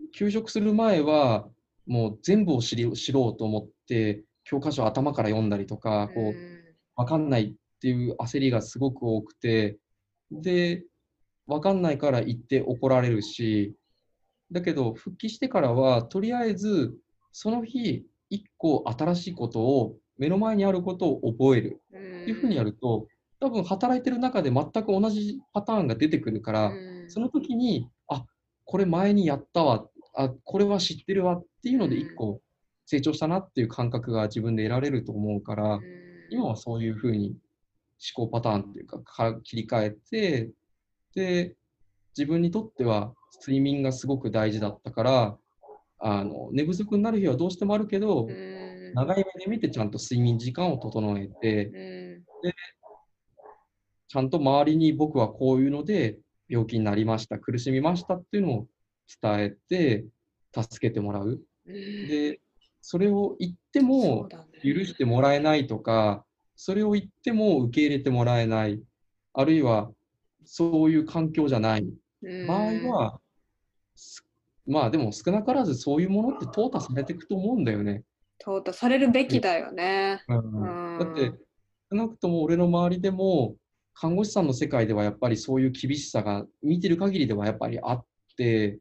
[0.00, 1.48] う、休職する前は、
[1.86, 6.42] もう全部を知り知ろうと思って、教科書頭から読んだりとか、こう、
[6.96, 9.78] わかんないっていう焦りがすごく多くて、
[10.30, 10.84] で、
[11.46, 13.74] わかんないから言って怒られるし、
[14.52, 16.96] だけど、復帰してからは、とりあえず、
[17.36, 21.82] その日、一個新しいことを、目の前にあることを覚える。
[21.88, 23.08] っていうふうにやると、
[23.40, 26.72] 多分働いてる中で全く同じパターンが出てくるから、
[27.08, 28.24] その時に、あ
[28.64, 32.02] これ前にやったわ、あこれは知ってるわっていうので、うん。
[32.02, 32.40] 一個
[32.86, 35.80] 成長したなっていう感覚が自分で得られると思うから、
[36.30, 37.36] 今はそういうふうに
[38.16, 40.50] 思考パターンっていうかか切り替えて、
[41.16, 41.56] で、
[42.16, 45.38] 自分にとっては睡眠がすごく大事だったから、
[45.98, 48.28] あの寝不足になる日はどうしてもあるけど、
[48.94, 52.22] 長い目で見てちゃんと睡眠時間を整えて、
[54.08, 56.18] ちゃんと周りに僕はこういうので
[56.48, 58.66] 病気になりました、苦しみましたっていうのを
[59.20, 60.04] 伝えて、
[60.62, 61.40] 助けてもらう。
[61.66, 62.40] うんで、
[62.80, 64.28] それを言ってそも
[64.62, 66.24] 許してもらえないとか、
[66.54, 68.80] それを言っても受け入れてもらえない、
[69.32, 69.90] あるいは
[70.44, 71.88] そういう環境じゃない。
[72.22, 72.46] うん。
[72.46, 72.60] 場合
[72.96, 73.23] は、す
[74.66, 78.02] まあでも少なからずそういうものって淘汰されていくと思うんだよね。
[78.44, 80.22] 淘汰されるべきだよね。
[80.28, 81.32] うんうんだって、
[81.90, 83.56] 少なくとも俺の周りでも、
[83.94, 88.04] 看護師さんの世界ではやっぱりそういう厳しさが見てる限りではやっぱりあっ
[88.36, 88.78] て、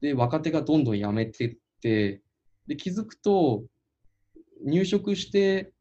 [0.00, 2.20] で、若手がどんどん辞めてって、
[2.66, 3.64] で、気づくと、
[4.64, 5.72] 入職して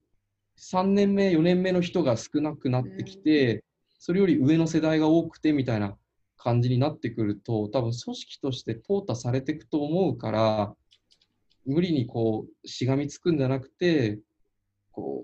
[0.57, 3.63] 3年目、4年目の人が少なくなってきて、
[3.97, 5.97] それより上の世代が多くてみたいな
[6.39, 10.75] 感じになってくると、多分組織として淘汰されていくと思うから、
[11.65, 14.19] 無理にこう、しがみつくんじゃなくて、
[14.91, 15.21] こ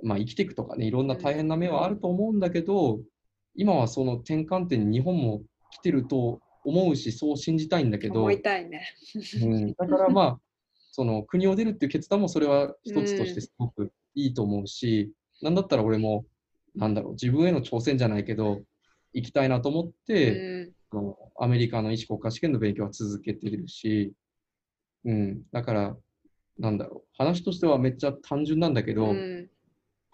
[0.00, 3.00] う、まあ生きていくとかね、いろんな大変な面はあると思うんだけど、
[3.56, 8.94] 今はその転換点に日本も来てると思うし、そう信じたいんだけど、思いたいね。
[9.42, 10.40] うん、だからまあ、
[10.92, 15.12] その国を出るっていう決断もそれは一つとしてすごくいいと思うし、
[15.42, 16.24] なんだったら俺も、
[16.76, 18.60] なんだろう、自分への挑戦じゃないけど、
[19.12, 20.74] 行きたいなと思っうて、ん。
[20.90, 24.12] あのアメリカの医師国家試験の勉強は続けてるし、
[25.04, 25.96] うん、だから、
[26.58, 29.48] なんだろう、話としてはめっちゃ単純なんだけど、うん。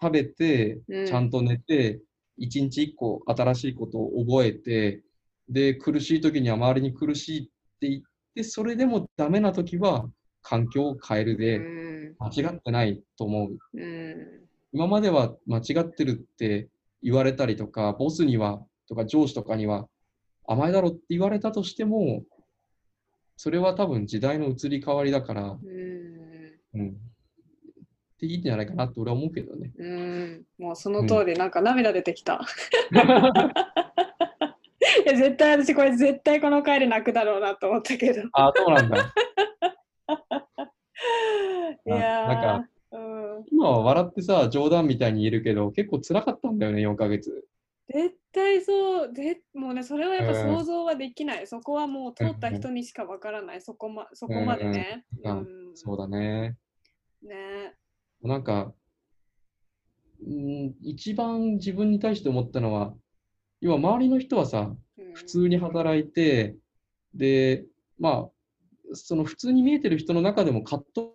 [0.01, 2.01] 食べてうん、ちゃんと寝て、
[2.37, 5.01] 一日一個新しいことを覚えて、
[5.47, 7.43] で、苦しい時には周りに苦しいっ
[7.79, 8.01] て言っ
[8.35, 10.05] て、それでもダメな時は
[10.41, 12.15] 環境を変えるうで、ん。
[12.19, 13.57] 間違ってないと思う。
[13.73, 14.41] うん。
[14.73, 16.67] 今までは間違ってるって
[17.01, 19.87] 言われたりとか、ボスには、とか上司とかには
[20.47, 22.23] 甘いだろって言われたとしても、
[23.37, 25.59] それは多分時代の移り変わりだから、うん
[26.73, 26.89] うん。
[26.89, 26.93] っ
[28.17, 29.71] ていいんじゃないかなって俺は思うけどね。
[29.77, 32.41] うんもうその通り、なんか涙出てきた。
[35.05, 38.21] いや絶対私これ絶対この回で泣くだろうなと思ったけど。
[38.21, 39.13] いあ、そうなんだ。
[41.85, 47.45] やーなんかうん、今は笑ってさ、冗談みたいに言えるけど、結構辛かったんだよね、4ヶ月。
[47.87, 50.57] 絶対そうでもうねそれはやっぱうん。
[50.57, 55.05] 想像はできない、そこはもう通った人にしかわからない、そこまそこまでね。
[55.23, 55.37] うん。
[55.37, 55.47] うん。
[55.75, 56.57] そうだね。
[57.21, 57.75] ね。
[58.21, 58.73] なんか、
[60.25, 62.95] うん、一番自分に対して思ったのは、
[63.61, 65.13] 要は周りの人はさ、うん。
[65.13, 66.55] 普通に働いて、
[67.13, 67.65] で、
[67.99, 68.29] まあ、
[68.93, 71.13] その普通に見えてる人の中でも葛藤し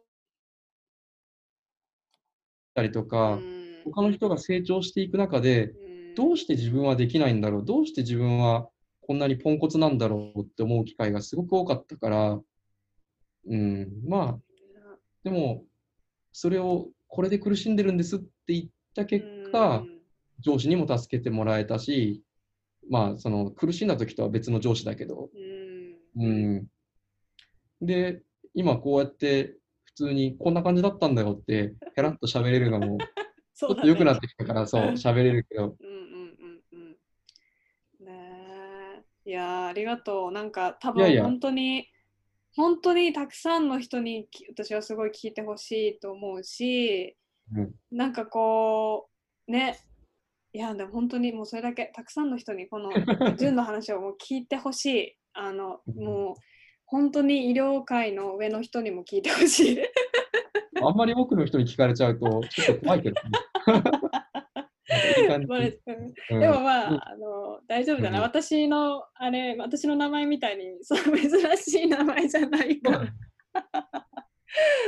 [2.74, 3.82] たりとか、うん。
[3.84, 5.89] 他の人が成長していく中で、うん
[6.20, 8.68] どうして自分はできないんだろう、どうして自分は
[9.00, 12.40] こんなにポンコツなんだろうって思う機会がすごく多かったから、
[13.46, 14.38] うん、まあ、
[15.24, 15.64] でも、
[16.30, 20.00] それをこれで苦しんでるんですって言った結果、うん。
[20.40, 22.22] 上司にも助けてもらえたし、
[22.90, 25.30] まあ、その苦しんだ時とは別の上司だけど、
[26.16, 26.26] うん。
[26.26, 26.28] う
[26.60, 26.66] ん。
[27.80, 28.22] で、
[28.54, 32.98] 今こうやって普通にこんな感じだったんだよって、ヘラッと喋れるのも、
[33.54, 36.96] ちょっと良くなっねてきたから、そう、喋れるけど、うんうんうん
[38.00, 38.06] うん。
[38.06, 39.19] ねえ。
[39.30, 40.32] いやーありがとう。
[40.32, 41.88] なんか多いやいや分本当に、
[42.56, 47.16] 本当にたくさんの人にき私はすごい聞いてほしいと思うし、
[47.54, 49.08] うんなんかこ
[49.46, 49.78] う、ね、
[50.52, 52.90] いや、でも本当にもうそれだけ、たくさんの人にこの
[53.38, 55.16] 純の話をもう聞いてほしい。
[55.32, 56.34] あの、うんもう
[56.86, 59.78] 本当に医療界の上の人にも聞いてほしい。
[60.82, 63.30] あんまり多くの人に聞かれちゃうと、ちょっと怖いけどね。
[65.30, 73.00] 感じでもまあ、うんあの大丈夫だな、うん私のあれ私の名前みたいにそう珍しい名前じゃないから。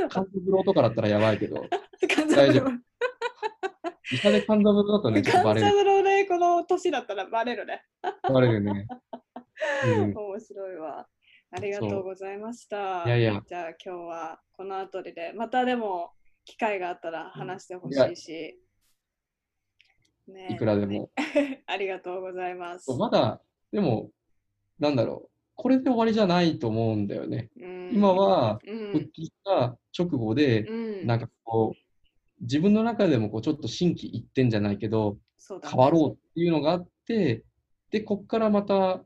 [0.08, 1.64] 関節ロとかだったらやばいけど、
[2.34, 2.70] 大丈郎
[4.12, 5.66] 医者で関節ロだとね、ちょっとバ勘レる。
[5.68, 7.84] 三郎でこの年だったらバレるね。
[8.22, 8.86] バレるね。
[9.86, 11.06] うん 面白いわ。
[11.54, 13.04] ありがとうございました。
[13.06, 16.12] いやいやじゃあ今日はこの後で、またでも
[16.44, 18.58] 機会があったら話してほしいし。
[20.32, 20.48] ね。
[20.50, 21.10] いくらでも。
[21.66, 22.92] ありがとうございます。
[22.94, 23.40] まだ、
[23.72, 24.10] でも、
[24.78, 27.50] なんだろう、これで終わりじゃないと思うんだよね。
[27.56, 27.90] うん。
[27.94, 28.92] 今、は、うん。
[28.92, 35.18] 復帰した直後で、うん、なんかこう、自分の中でもこうちょっと心機一転じゃないけど、
[35.50, 35.58] ね。
[35.64, 37.44] 変わろうっていうのがあって、
[37.90, 39.04] で、こっからまた、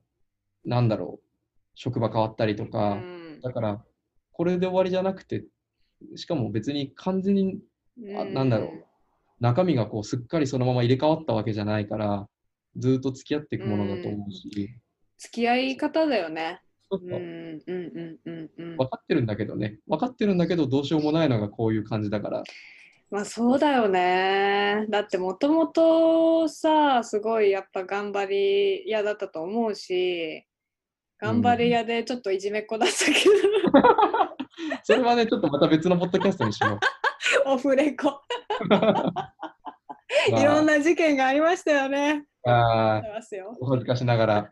[0.65, 1.27] なんだろう、
[1.75, 3.41] 職場変わったりとか、うん。
[3.43, 3.85] だから、
[4.33, 5.45] これで終わりじゃなくて、
[6.15, 7.59] しかも別に完全に
[8.17, 8.85] あなんだろう
[9.41, 12.27] 中身がこうすっかりそのまま入れ替わったわけじゃないから、
[12.77, 14.71] ずーっと付き合っていくものだと思うし、
[15.19, 16.61] 付き合い方だよね。
[16.91, 18.77] ちょっとうんうんうんうんうん。
[18.77, 22.43] 分かってるんだけどね、分かってるんだけど、どうしようもないのがこういう感じだから、
[23.11, 24.87] まあそうだよね。
[24.89, 30.45] だってもともとさ、すごいやっぱ頑張り屋だったと思うし、
[31.21, 33.13] 頑張り屋でちょっといじめっ子だったけ
[34.83, 36.79] それはね、ちょっとまた別のポッドキャストにしよ
[37.45, 38.21] ど、 オフレコ。
[38.61, 38.65] う。
[40.41, 42.27] いろんな事件がありましたよね。
[42.45, 43.57] まああーありますよ。
[43.61, 44.51] お恥ずかしながら、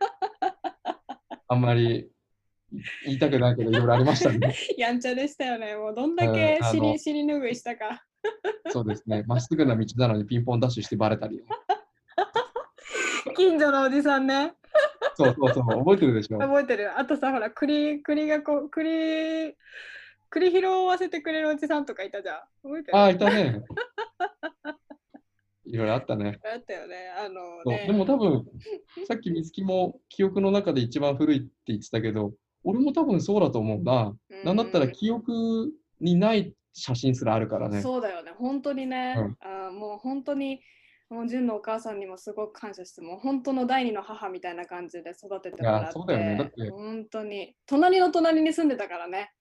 [1.47, 2.09] あんまり
[3.05, 4.53] 言いたくないけど、いろいろありましたね。
[4.77, 5.75] やんちゃでしたよね。
[5.75, 8.03] もうどんだけ尻尻拭いしたか。
[8.69, 9.23] そうですね。
[9.27, 11.43] まっすぐな道なのにピンポンダッシュしてバレたり。
[13.35, 14.53] 近所のおじさんね。
[15.15, 16.39] そうそうそう、覚えてるでしょ？
[16.39, 16.97] 覚えてる。
[16.97, 19.55] あとさ、ほら、栗、栗がこう、栗、
[20.35, 22.39] 栗拾わせてくれるおじさんとかいたじゃん。
[22.61, 22.97] 覚えてる？
[22.97, 23.63] ああ、いたね。
[25.63, 26.37] いろいろあったね。
[26.43, 27.09] あったよね。
[27.17, 27.85] あのね。
[27.87, 28.45] でも多分、
[29.07, 32.33] さっき美月も記憶の中で一番古いって言ってたけど、
[32.65, 34.13] 俺も多分そうだと思うな。
[34.29, 35.71] うんなんだったら記憶
[36.01, 37.81] にない写真すらあるからね。
[37.81, 38.31] そうだよね。
[38.31, 39.15] 本当にね。
[39.17, 40.61] うんあーもう本当に、
[41.09, 45.83] もう純のお母さんにもすごく感謝して、もう本当の第二の母みたいな感じで育ててもらって。
[45.83, 47.55] いやそうだよねだって本当に。
[47.65, 49.31] 隣の隣に住んでたからね。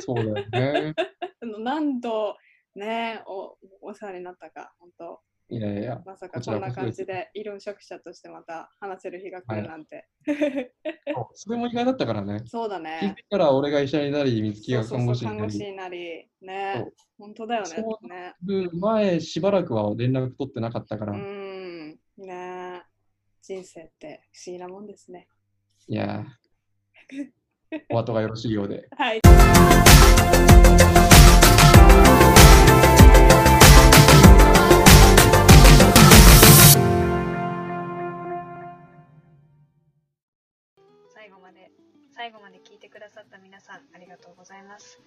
[0.00, 0.94] そうだよね。
[1.42, 2.36] あの何度
[2.74, 5.20] ねお、お世話になったか、本当。
[5.48, 10.08] いやいや、まさかこんな感じで、イロン職者としてまた話せる日が来るなんて。
[11.34, 12.40] それも意外だったからね。
[12.46, 13.24] そうだねい。
[13.30, 16.28] たら俺が医者になり、美月が看護師になり。
[16.40, 16.92] ねう。
[17.16, 18.34] 本当だよね。
[18.72, 21.98] 前しばらくは連絡取ってなかったから、ういん。
[22.16, 22.82] ね
[23.40, 25.28] 人生って不思議なもんですね。
[25.94, 27.32] やー、
[27.90, 28.88] お後がよろしいようで。
[28.96, 29.20] はい。
[41.08, 41.70] 最後まで
[42.14, 45.00] 最後まで聞いてくださった皆さんありがとうございます。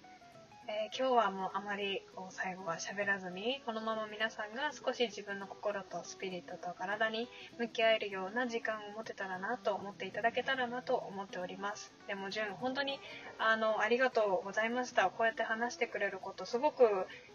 [0.70, 11.92] えー今日はもうあまりこう最後は喋らずにこのまま皆さんが少し自分の心とスピリットと体に向き合えるような時間を持てたらなと思っていただけたらなと思っております。
[12.06, 13.00] でも純本当に
[13.38, 15.10] あのありがとうございました。
[15.10, 16.84] こうやって話してくれることすごく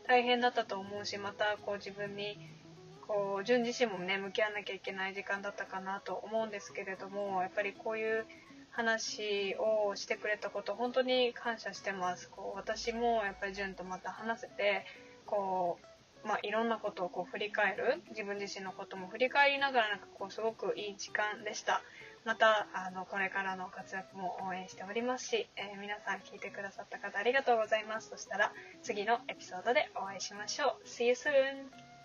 [0.07, 2.37] 大変だったと思うしまたこう自分に
[3.05, 8.25] こう純自身もね向き合わなきゃいけない時間だったかなと思うんですけれどもやっぱりこういう
[8.75, 12.29] 話をしてくれたこと本当に感謝してます。
[12.29, 14.85] こう私もやっぱり純とまた話せて
[15.25, 15.79] こ
[16.23, 18.01] う、まあ、いろんなことをこう振り返る。
[18.09, 21.81] 自分自身のことも振り返りながらなんかこうすごくいい時間でした。
[22.25, 28.09] またあのこれからの活躍も応援しておりますし、えー皆さん聞いてくださった方ありがとうございます。
[28.09, 28.51] そしたら
[28.81, 30.87] 次のエピソードでお会いしましょう。
[30.87, 31.95] See you soon!